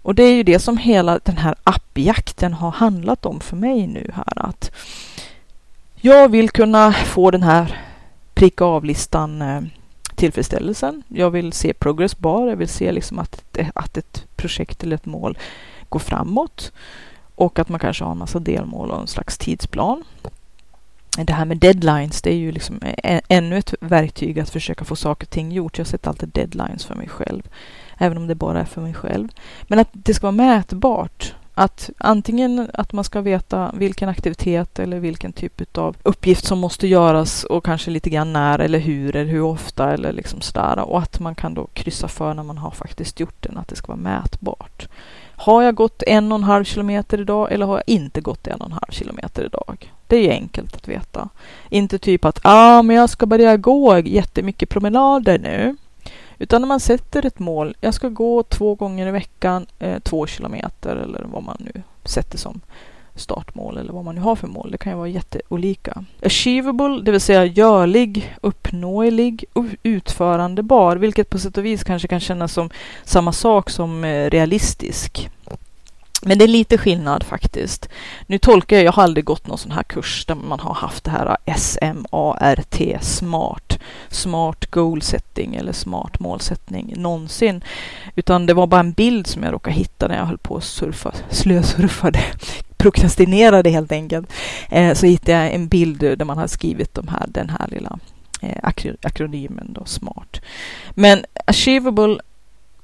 [0.03, 3.87] Och det är ju det som hela den här appjakten har handlat om för mig
[3.87, 4.49] nu här.
[4.49, 4.71] Att
[5.95, 7.81] jag vill kunna få den här
[8.35, 9.61] pricka av-listan eh,
[10.23, 11.03] tillfredsställelsen.
[11.09, 12.49] Jag vill se progress bar.
[12.49, 15.39] Jag vill se liksom att, att ett projekt eller ett mål
[15.89, 16.73] går framåt.
[17.35, 20.05] Och att man kanske har en massa delmål och en slags tidsplan.
[21.17, 22.81] Det här med deadlines, det är ju liksom
[23.29, 25.79] ännu ett verktyg att försöka få saker och ting gjort.
[25.79, 27.43] Jag sätter alltid deadlines för mig själv,
[27.99, 29.29] även om det bara är för mig själv.
[29.63, 31.35] Men att det ska vara mätbart.
[31.55, 36.87] Att antingen att man ska veta vilken aktivitet eller vilken typ av uppgift som måste
[36.87, 40.79] göras och kanske lite grann när eller hur eller hur ofta eller liksom sådär.
[40.79, 43.77] Och att man kan då kryssa för när man har faktiskt gjort den, att det
[43.77, 44.89] ska vara mätbart.
[45.37, 48.61] Har jag gått en och en halv kilometer idag eller har jag inte gått en
[48.61, 49.93] och en halv kilometer idag?
[50.07, 51.29] Det är ju enkelt att veta.
[51.69, 55.77] Inte typ att ah, men jag ska börja gå jättemycket promenader nu.
[56.43, 60.27] Utan när man sätter ett mål, jag ska gå två gånger i veckan, eh, två
[60.27, 62.61] kilometer eller vad man nu sätter som
[63.15, 64.71] startmål eller vad man nu har för mål.
[64.71, 66.05] Det kan ju vara jätteolika.
[66.23, 69.45] Achievable, det vill säga görlig, uppnåelig,
[69.83, 72.71] utförandebar, vilket på sätt och vis kanske kan kännas som
[73.05, 75.31] samma sak som eh, realistisk.
[76.23, 77.89] Men det är lite skillnad faktiskt.
[78.27, 81.05] Nu tolkar jag, jag har aldrig gått någon sån här kurs där man har haft
[81.05, 83.72] det här eh, SMART, SMART,
[84.09, 87.65] Smart Goal Setting eller Smart Målsättning någonsin.
[88.17, 90.65] Utan det var bara en bild som jag råkade hitta när jag höll på att
[90.65, 92.21] surfa, slösurfade,
[92.77, 94.33] prokrastinerade helt enkelt.
[94.71, 97.99] Eh, så hittade jag en bild där man har skrivit de här, den här lilla
[98.43, 98.71] eh,
[99.03, 100.41] akronymen då, SMART.
[100.95, 102.19] Men Achievable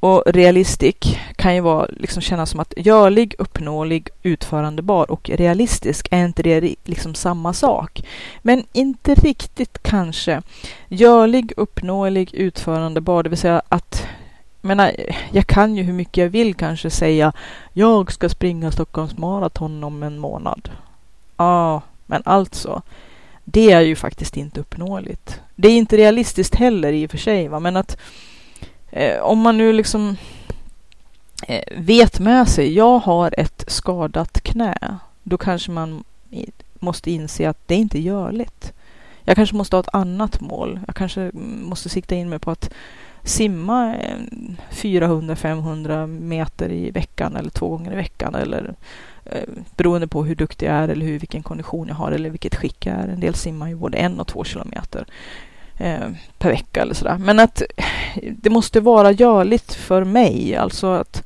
[0.00, 6.24] och realistik kan ju vara, liksom kännas som att görlig, uppnåelig, utförandebar och realistisk, är
[6.24, 8.02] inte det liksom samma sak?
[8.42, 10.42] Men inte riktigt kanske.
[10.88, 14.06] Görlig, uppnåelig, utförandebar, det vill säga att
[14.60, 14.92] menar,
[15.32, 17.32] jag kan ju hur mycket jag vill kanske säga
[17.72, 20.70] jag ska springa Stockholms maraton om en månad.
[21.36, 22.82] Ja, ah, men alltså,
[23.44, 25.40] det är ju faktiskt inte uppnåeligt.
[25.56, 27.60] Det är inte realistiskt heller i och för sig, va?
[27.60, 27.96] men att
[28.90, 30.16] eh, om man nu liksom
[31.48, 36.04] eh, vet med sig, jag har ett skadat knä, då kanske man
[36.78, 38.72] måste inse att det är inte görligt.
[39.24, 40.80] Jag kanske måste ha ett annat mål.
[40.86, 42.70] Jag kanske måste sikta in mig på att
[43.22, 44.16] simma eh,
[44.70, 48.74] 400-500 meter i veckan eller två gånger i veckan eller
[49.24, 52.54] eh, beroende på hur duktig jag är eller hur, vilken kondition jag har eller vilket
[52.54, 53.08] skick jag är.
[53.08, 55.06] En del simmar ju både en och två kilometer
[55.78, 57.18] eh, per vecka eller sådär.
[57.18, 57.62] Men att
[58.22, 60.56] det måste vara görligt för mig.
[60.56, 61.24] Alltså att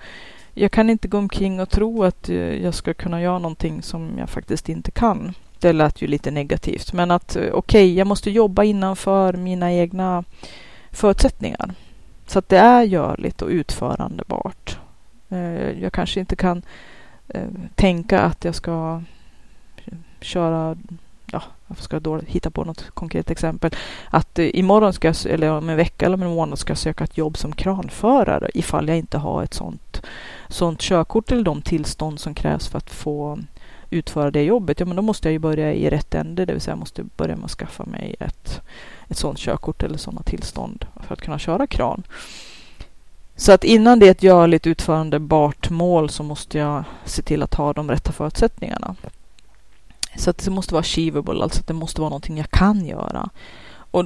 [0.54, 4.18] jag kan inte gå omkring och tro att eh, jag ska kunna göra någonting som
[4.18, 5.34] jag faktiskt inte kan.
[5.58, 9.72] Det lät ju lite negativt, men att eh, okej, okay, jag måste jobba innanför mina
[9.72, 10.24] egna
[10.90, 11.74] förutsättningar.
[12.26, 14.78] Så att det är görligt och utförandebart.
[15.28, 16.62] Eh, jag kanske inte kan
[17.74, 19.02] tänka att jag ska
[20.20, 20.76] köra
[21.72, 23.70] varför ska jag då hitta på något konkret exempel,
[24.10, 26.78] att eh, imorgon ska jag, eller om en vecka eller om en månad ska jag
[26.78, 30.02] söka ett jobb som kranförare ifall jag inte har ett sånt,
[30.48, 33.38] sånt körkort eller de tillstånd som krävs för att få
[33.90, 36.62] utföra det jobbet, ja men då måste jag ju börja i rätt ände, det vill
[36.62, 38.60] säga jag måste börja med att skaffa mig ett,
[39.08, 42.02] ett sådant körkort eller sådana tillstånd för att kunna köra kran.
[43.36, 47.54] Så att innan det är ett görligt utförandebart mål så måste jag se till att
[47.54, 48.96] ha de rätta förutsättningarna.
[50.16, 53.28] Så att det måste vara achievable, alltså att det måste vara någonting jag kan göra.
[53.90, 54.04] Och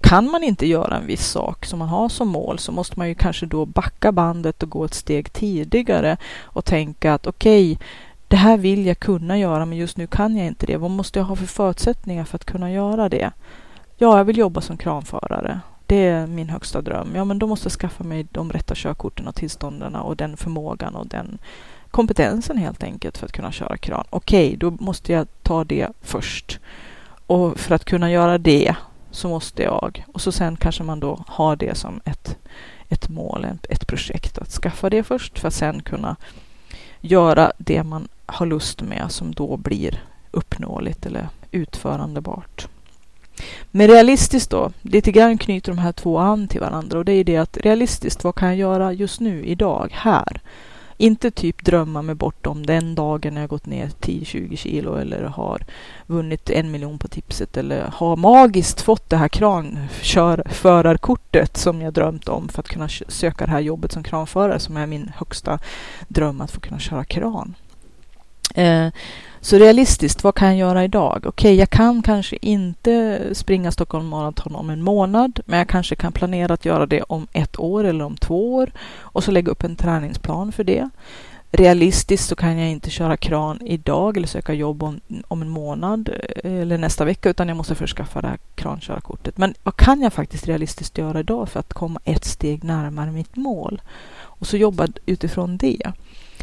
[0.00, 3.08] kan man inte göra en viss sak som man har som mål så måste man
[3.08, 7.86] ju kanske då backa bandet och gå ett steg tidigare och tänka att okej, okay,
[8.28, 10.76] det här vill jag kunna göra men just nu kan jag inte det.
[10.76, 13.30] Vad måste jag ha för förutsättningar för att kunna göra det?
[13.96, 15.60] Ja, jag vill jobba som kranförare.
[15.86, 17.12] Det är min högsta dröm.
[17.14, 20.94] Ja, men då måste jag skaffa mig de rätta körkorten och tillstånden och den förmågan
[20.94, 21.38] och den
[21.94, 24.04] kompetensen helt enkelt för att kunna köra kran.
[24.10, 26.58] Okej, okay, då måste jag ta det först.
[27.26, 28.74] Och för att kunna göra det
[29.10, 32.36] så måste jag, och så sen kanske man då har det som ett,
[32.88, 36.16] ett mål, ett, projekt, att skaffa det först för att sen kunna
[37.00, 42.68] göra det man har lust med som då blir uppnåeligt eller utförandebart.
[43.70, 47.24] Men realistiskt då, lite grann knyter de här två an till varandra och det är
[47.24, 50.40] det att realistiskt, vad kan jag göra just nu, idag, här?
[50.96, 55.64] Inte typ drömma mig bortom den dagen jag gått ner 10-20 kilo eller har
[56.06, 62.28] vunnit en miljon på tipset eller har magiskt fått det här kranförarkortet som jag drömt
[62.28, 65.58] om för att kunna söka det här jobbet som kranförare som är min högsta
[66.08, 67.54] dröm att få kunna köra kran.
[68.54, 68.88] Eh,
[69.40, 71.16] så realistiskt, vad kan jag göra idag?
[71.16, 75.96] Okej, okay, jag kan kanske inte springa Stockholm Marathon om en månad, men jag kanske
[75.96, 79.52] kan planera att göra det om ett år eller om två år och så lägga
[79.52, 80.88] upp en träningsplan för det.
[81.50, 86.08] Realistiskt så kan jag inte köra kran idag eller söka jobb om, om en månad
[86.44, 89.38] eh, eller nästa vecka, utan jag måste först skaffa det här krankörkortet.
[89.38, 93.36] Men vad kan jag faktiskt realistiskt göra idag för att komma ett steg närmare mitt
[93.36, 93.82] mål?
[94.16, 95.92] Och så jobba utifrån det.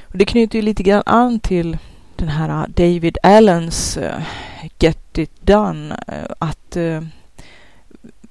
[0.07, 1.77] Och det knyter ju lite grann an till
[2.21, 4.21] den här äh, David Allens äh,
[4.79, 6.03] Get It Done.
[6.07, 6.77] Äh, att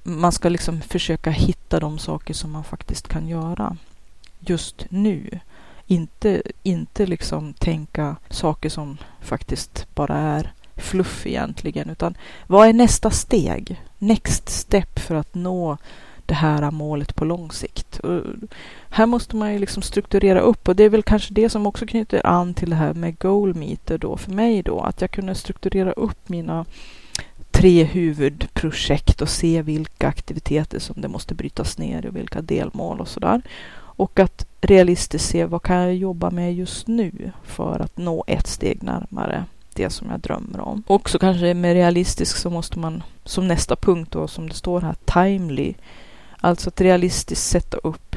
[0.03, 3.77] man ska liksom försöka hitta de saker som man faktiskt kan göra
[4.39, 5.41] just nu.
[5.87, 13.11] Inte, inte liksom tänka saker som faktiskt bara är fluff egentligen, utan vad är nästa
[13.11, 13.83] steg?
[13.99, 15.77] Next step för att nå
[16.31, 17.98] det här målet på lång sikt.
[17.98, 18.23] Och
[18.90, 21.86] här måste man ju liksom strukturera upp och det är väl kanske det som också
[21.86, 25.35] knyter an till det här med goal meter då för mig då, att jag kunde
[25.35, 26.65] strukturera upp mina
[27.51, 33.09] tre huvudprojekt och se vilka aktiviteter som det måste brytas ner och vilka delmål och
[33.09, 33.43] sådär.
[33.77, 38.47] Och att realistiskt se vad kan jag jobba med just nu för att nå ett
[38.47, 39.44] steg närmare
[39.74, 40.82] det som jag drömmer om.
[40.86, 44.81] Och så kanske med realistisk så måste man som nästa punkt då som det står
[44.81, 45.74] här timely.
[46.41, 48.17] Alltså att realistiskt sätta upp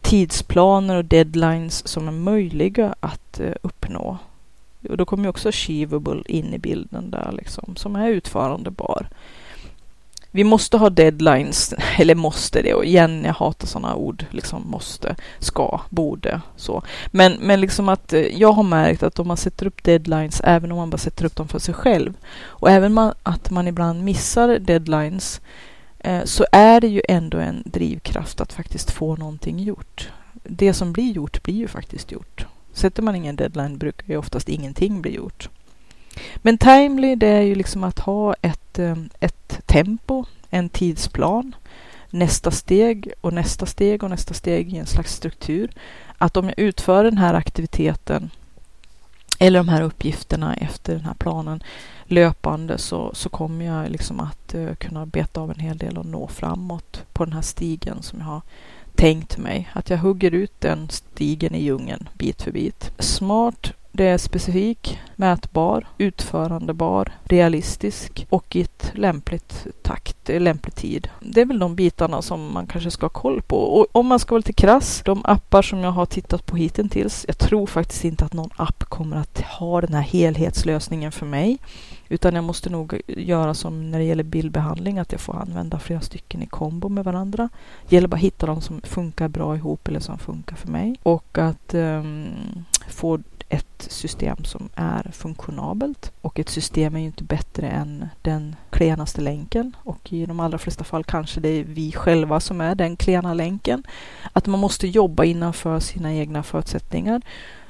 [0.00, 4.18] tidsplaner och deadlines som är möjliga att eh, uppnå.
[4.88, 9.08] Och då kommer också achievable in i bilden där liksom, som är utförandebar
[10.36, 15.16] vi måste ha deadlines, eller måste det, och igen, jag hatar sådana ord, liksom måste,
[15.38, 16.82] ska, borde, så.
[17.06, 20.72] Men, men liksom att eh, jag har märkt att om man sätter upp deadlines, även
[20.72, 22.14] om man bara sätter upp dem för sig själv,
[22.44, 25.44] och även man, att man ibland missar deadlines, eh,
[26.06, 30.10] Eh, så är det ju ändå en drivkraft att faktiskt få någonting gjort.
[30.32, 32.46] Det som blir gjort blir ju faktiskt gjort.
[32.72, 35.48] Sätter man ingen deadline brukar ju oftast ingenting bli gjort.
[36.36, 41.54] Men timely, det är ju liksom att ha ett, eh, ett tempo, en tidsplan,
[42.10, 45.70] nästa steg och nästa steg och nästa steg i en slags struktur.
[46.18, 48.30] Att om jag utför den här aktiviteten
[49.38, 51.62] eller de här uppgifterna efter den här planen
[52.04, 56.06] löpande så, så kommer jag liksom att uh, kunna beta av en hel del och
[56.06, 58.42] nå framåt på den här stigen som jag har
[58.94, 59.70] tänkt mig.
[59.72, 62.90] Att jag hugger ut den stigen i djungeln bit för bit.
[62.98, 71.08] Smart det är specifik, mätbar, utförandebar, realistisk och i ett lämpligt takt, eh, lämplig tid.
[71.20, 73.56] Det är väl de bitarna som man kanske ska ha koll på.
[73.56, 77.24] Och om man ska vara lite krass, de appar som jag har tittat på hittills,
[77.28, 81.58] jag tror faktiskt inte att någon app kommer att ha den här helhetslösningen för mig.
[82.08, 86.00] Utan jag måste nog göra som när det gäller bildbehandling, att jag får använda flera
[86.00, 87.48] stycken i kombo med varandra.
[87.88, 90.96] Det gäller bara att hitta de som funkar bra ihop eller som funkar för mig.
[91.02, 92.26] Och att um,
[92.88, 93.18] få
[93.48, 96.12] ett system som är funktionabelt.
[96.20, 99.76] Och ett system är ju inte bättre än den klenaste länken.
[99.78, 103.34] Och i de allra flesta fall kanske det är vi själva som är den klena
[103.34, 103.82] länken.
[104.32, 107.22] Att man måste jobba innanför sina egna förutsättningar.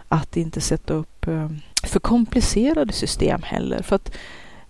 [0.09, 1.51] Att inte sätta upp eh,
[1.83, 3.83] för komplicerade system heller.
[3.83, 4.17] För att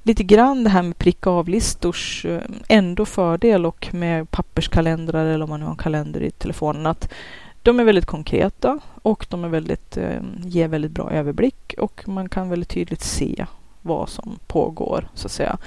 [0.02, 5.50] lite grann det här med pricka av-listors eh, ändå fördel och med papperskalendrar eller om
[5.50, 6.86] man nu har en kalender i telefonen.
[6.86, 7.12] att
[7.66, 12.28] de är väldigt konkreta och de är väldigt, eh, ger väldigt bra överblick och man
[12.28, 13.46] kan väldigt tydligt se
[13.82, 15.58] vad som pågår så att säga.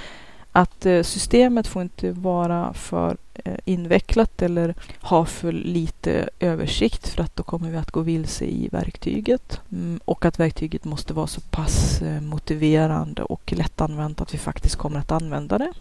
[0.51, 7.23] Att eh, systemet får inte vara för eh, invecklat eller ha för lite översikt för
[7.23, 9.61] att då kommer vi att gå vilse i verktyget.
[9.71, 14.76] Mm, och att verktyget måste vara så pass eh, motiverande och lättanvänt att vi faktiskt
[14.76, 15.73] kommer att använda det.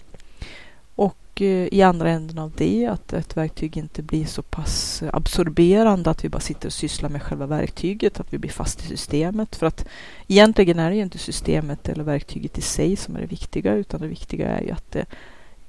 [1.39, 6.25] Och i andra änden av det att ett verktyg inte blir så pass absorberande att
[6.25, 9.57] vi bara sitter och sysslar med själva verktyget, att vi blir fast i systemet.
[9.57, 9.87] För att
[10.29, 14.01] egentligen är det ju inte systemet eller verktyget i sig som är det viktiga, utan
[14.01, 15.07] det viktiga är ju att det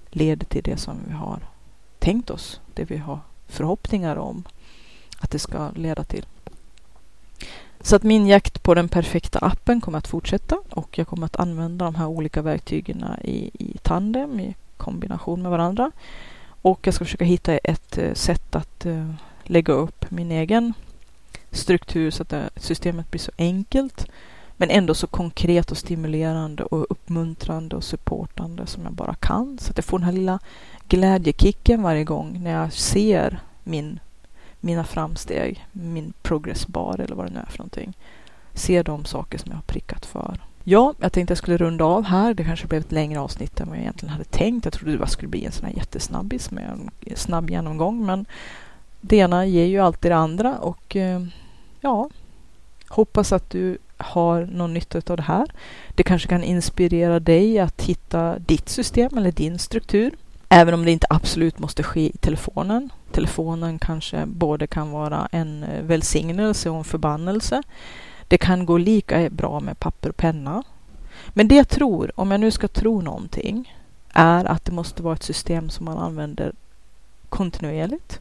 [0.09, 1.39] leder till det som vi har
[1.99, 4.43] tänkt oss, det vi har förhoppningar om
[5.19, 6.25] att det ska leda till.
[7.81, 11.39] Så att min jakt på den perfekta appen kommer att fortsätta och jag kommer att
[11.39, 15.91] använda de här olika verktygen i, i tandem, i kombination med varandra.
[16.61, 19.11] Och jag ska försöka hitta ett eh, sätt att eh,
[19.43, 20.73] lägga upp min egen
[21.51, 24.07] struktur så att systemet blir så enkelt
[24.57, 29.57] men ändå så konkret och stimulerande och uppmuntrande och supportande som jag bara kan.
[29.61, 30.39] Så att jag får den här lilla
[30.87, 33.99] glädjekicken varje gång när jag ser min,
[34.59, 37.93] mina framsteg, min progressbar eller vad det nu är för någonting.
[38.53, 40.39] Ser de saker som jag har prickat för.
[40.63, 42.33] Ja, jag tänkte jag skulle runda av här.
[42.33, 44.65] Det kanske blev ett längre avsnitt än vad jag egentligen hade tänkt.
[44.65, 48.05] Jag trodde det bara skulle bli en sån här jättesnabbis med en snabb genomgång.
[48.05, 48.25] Men
[49.01, 51.21] det ena ger ju alltid det andra och eh,
[51.81, 52.09] ja,
[52.87, 55.47] hoppas att du har någon nytta av det här.
[55.95, 60.13] Det kanske kan inspirera dig att hitta ditt system eller din struktur.
[60.49, 62.89] Även om det inte absolut måste ske i telefonen.
[63.11, 67.63] Telefonen kanske både kan vara en eh, välsignelse och en förbannelse.
[68.29, 70.63] Det kan gå lika bra med papper och penna.
[71.29, 73.75] Men det jag tror, om jag nu ska tro någonting,
[74.09, 76.53] är att det måste vara ett system som man använder
[77.29, 78.19] kontinuerligt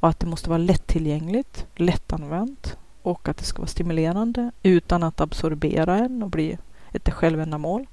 [0.00, 5.20] och att det måste vara lättillgängligt, lättanvänt och att det ska vara stimulerande utan att
[5.20, 6.58] absorbera en och bli
[6.92, 7.86] ett självändamål.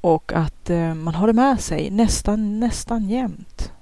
[0.00, 3.72] Och att eh, man har det med sig nästan, nästan jämt.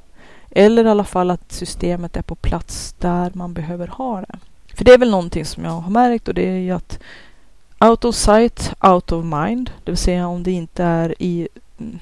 [0.51, 4.39] Eller i alla fall att systemet är på plats där man behöver ha det.
[4.77, 6.99] För det är väl någonting som jag har märkt och det är ju att
[7.81, 9.71] out of sight, out of mind.
[9.85, 11.49] Det vill säga om det inte är i
[11.79, 11.99] mm,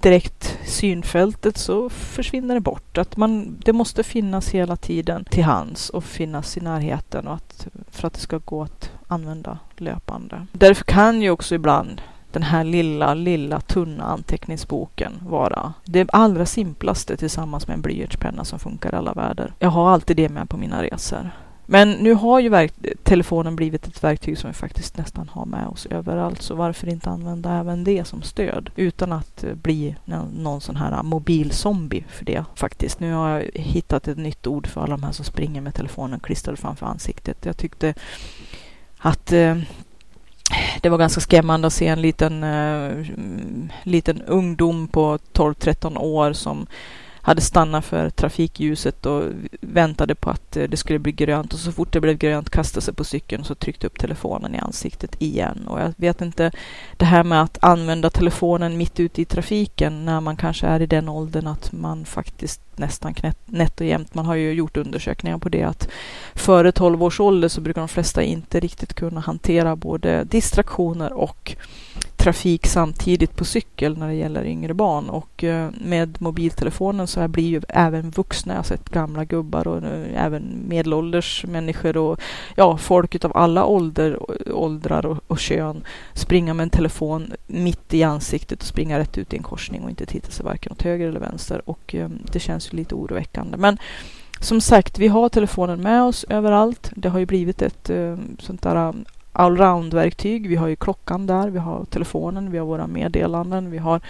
[0.00, 2.98] direkt synfältet så försvinner det bort.
[2.98, 7.66] Att man, det måste finnas hela tiden till hands och finnas i närheten och att,
[7.90, 10.46] för att det ska gå att använda löpande.
[10.52, 12.02] Därför kan ju också ibland
[12.32, 18.58] den här lilla, lilla tunna anteckningsboken vara det allra simplaste tillsammans med en blyertspenna som
[18.58, 19.52] funkar i alla väder.
[19.58, 21.30] Jag har alltid det med på mina resor.
[21.70, 22.68] Men nu har ju
[23.02, 26.42] telefonen blivit ett verktyg som vi faktiskt nästan har med oss överallt.
[26.42, 29.96] Så varför inte använda även det som stöd utan att eh, bli
[30.36, 33.00] någon sån här eh, mobilzombie för det faktiskt.
[33.00, 36.20] Nu har jag hittat ett nytt ord för alla de här som springer med telefonen
[36.20, 37.44] klistrad framför ansiktet.
[37.44, 37.94] Jag tyckte
[38.98, 39.56] att eh,
[40.80, 43.06] det var ganska skrämmande att se en liten, eh,
[43.82, 46.66] liten ungdom på 12-13 år som
[47.28, 49.24] hade stannat för trafikljuset och
[49.60, 52.84] väntade på att eh, det skulle bli grönt och så fort det blev grönt kastade
[52.84, 55.68] sig på cykeln och så tryckte upp telefonen i ansiktet igen.
[55.68, 56.50] Och jag vet inte,
[56.96, 60.86] det här med att använda telefonen mitt ute i trafiken när man kanske är i
[60.86, 63.14] den åldern att man faktiskt nästan
[63.46, 65.88] nätt och jämt, man har ju gjort undersökningar på det, att
[66.34, 71.56] före 12 års ålder så brukar de flesta inte riktigt kunna hantera både distraktioner och
[72.28, 77.28] trafik samtidigt på cykel när det gäller yngre barn och eh, med mobiltelefonen så här
[77.28, 81.96] blir ju även vuxna, alltså jag har sett gamla gubbar och eh, även medelålders människor
[81.96, 82.20] och
[82.56, 84.18] ja, folk utav alla ålder,
[84.52, 85.84] åldrar och, och kön
[86.14, 89.90] springa med en telefon mitt i ansiktet och springa rätt ut i en korsning och
[89.90, 93.56] inte titta sig varken åt höger eller vänster och eh, det känns ju lite oroväckande.
[93.56, 93.78] Men
[94.40, 96.90] som sagt, vi har telefonen med oss överallt.
[96.94, 98.94] Det har ju blivit ett eh, sånt där
[99.38, 100.48] allround-verktyg.
[100.48, 104.00] Vi har ju klockan där, vi har telefonen, vi har våra meddelanden, vi har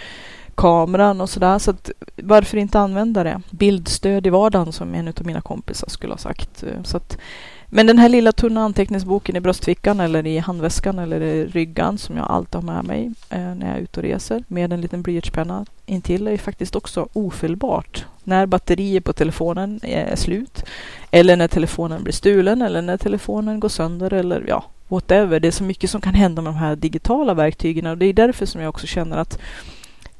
[0.55, 1.59] kameran och sådär.
[1.59, 3.41] Så att, varför inte använda det?
[3.49, 6.63] Bildstöd i vardagen som en av mina kompisar skulle ha sagt.
[6.83, 7.17] Så att,
[7.65, 12.17] men den här lilla tunna anteckningsboken i bröstfickan eller i handväskan eller i ryggan som
[12.17, 15.01] jag alltid har med mig eh, när jag är ute och reser med en liten
[15.01, 18.05] blyertspenna intill är faktiskt också ofelbart.
[18.23, 20.65] När batteriet på telefonen eh, är slut
[21.11, 25.39] eller när telefonen blir stulen eller när telefonen går sönder eller ja, whatever.
[25.39, 28.13] Det är så mycket som kan hända med de här digitala verktygen och det är
[28.13, 29.39] därför som jag också känner att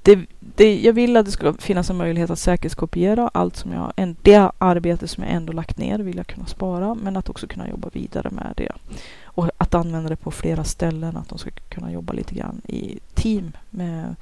[0.04, 4.16] det, det, jag vill att det ska finnas en möjlighet att säkerhetskopiera allt som jag,
[4.22, 7.70] det arbete som jag ändå lagt ner vill jag kunna spara, men att också kunna
[7.70, 8.72] jobba vidare med det.
[9.24, 13.00] Och att använda det på flera ställen, att de ska kunna jobba lite grann i
[13.14, 13.52] team.
[13.70, 14.16] Med,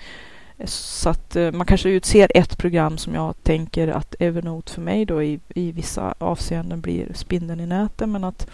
[0.65, 5.05] så att eh, man kanske utser ett program som jag tänker att Evernote för mig
[5.05, 8.47] då i, i vissa avseenden blir spindeln i nätet, men att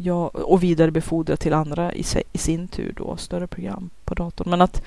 [0.00, 4.50] ja, och vidarebefordra till andra i, i sin tur då, större program på datorn.
[4.50, 4.82] Men att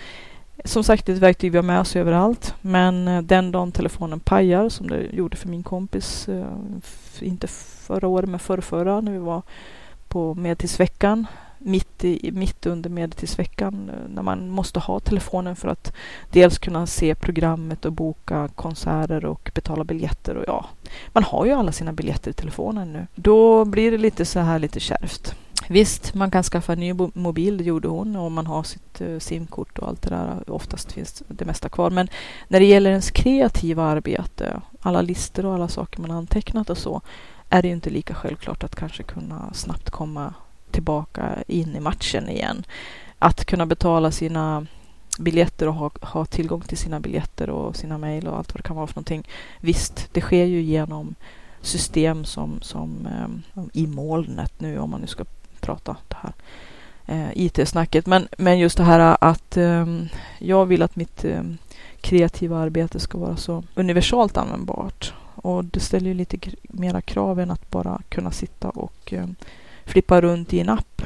[0.66, 2.56] som sagt, det är ett verktyg vi har med oss överallt.
[2.62, 6.46] Men eh, den dagen telefonen pajar, som det gjorde för min kompis, eh,
[7.20, 9.42] inte förra året, men förrförra, när vi var
[10.08, 11.28] på Medeltidsveckan,
[11.64, 15.94] mitt, i, mitt under Medeltidsveckan, eh, när man måste ha telefonen för att
[16.30, 20.36] dels kunna se programmet och boka konserter och betala biljetter.
[20.36, 20.66] Och ja,
[21.14, 23.08] man har ju alla sina biljetter i telefonen nu.
[23.16, 25.36] Då blir det lite så här lite kärvt.
[25.70, 29.20] Visst, man kan skaffa en ny mobil, det gjorde hon, om man har sitt uh,
[29.20, 30.50] simkort och allt det där.
[30.52, 31.90] Oftast finns det mesta kvar.
[31.90, 32.08] Men
[32.48, 37.02] när det gäller ens kreativa arbete, alla listor och alla saker man antecknat och så,
[37.50, 40.34] är det ju inte lika självklart att kanske kunna snabbt komma
[40.72, 42.64] tillbaka in i matchen igen.
[43.20, 44.66] Att kunna betala sina
[45.20, 48.68] biljetter och ha, ha tillgång till sina biljetter och sina mejl och allt vad det
[48.68, 49.28] kan vara för någonting.
[49.60, 51.16] Visst, det sker ju genom
[51.62, 55.26] system som, som eh, i molnet nu om man nu ska
[55.60, 56.34] prata det här
[57.06, 58.06] eh, IT-snacket.
[58.06, 59.86] Men, men just det här att eh,
[60.40, 61.44] jag vill att mitt eh,
[62.02, 65.14] kreativa arbete ska vara så universalt användbart.
[65.36, 69.36] Och det ställer ju lite mera krav än att bara kunna sitta och ehm,
[69.86, 71.02] flippa runt i en app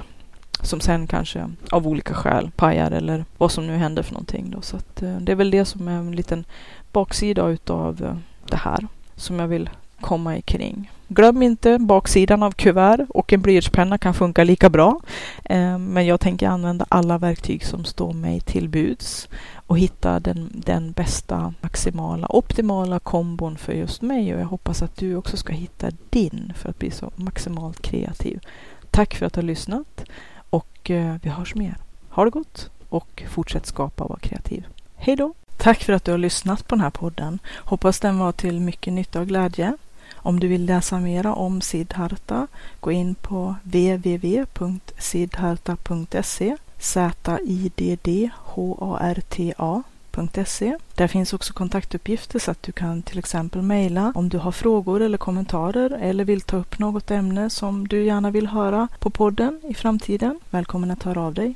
[0.62, 4.50] som sen kanske av olika skäl pajar eller vad som nu händer för någonting.
[4.50, 4.62] Då.
[4.62, 6.46] Så att, eh, det är väl det som är en liten
[6.92, 8.18] baksida utav eh,
[8.50, 9.70] det här som jag vill
[10.02, 10.92] komma ikring.
[11.08, 15.00] Glöm inte baksidan av kuvert och en blyertspenna kan funka lika bra.
[15.44, 19.30] Ehm, men jag tänker använda alla verktyg som står mig till buds
[19.68, 24.36] och hitta den, den bästa, maximala, optimala kombon för just mig.
[24.36, 28.40] Och jag hoppas att du också ska hitta din för att bli så maximalt kreativ.
[28.92, 30.06] Tack för att du har lyssnat
[30.50, 31.78] och eh, vi hörs mer.
[32.10, 34.68] Ha det gott och fortsätt skapa och vara kreativ.
[34.96, 35.34] Hej då!
[35.58, 37.40] Tack för att du har lyssnat på den här podden.
[37.58, 39.78] Hoppas den var till mycket nytta och glädje.
[40.26, 42.48] Om du vill läsa mera om Siddharta,
[42.80, 48.24] gå in på www.siddharta.se Z-I-D-D-H-A-R-T-A
[50.96, 55.02] Där finns också kontaktuppgifter så att du kan till exempel mejla om du har frågor
[55.02, 59.62] eller kommentarer eller vill ta upp något ämne som du gärna vill höra på podden
[59.64, 60.40] i framtiden.
[60.50, 61.56] Välkommen att höra av dig.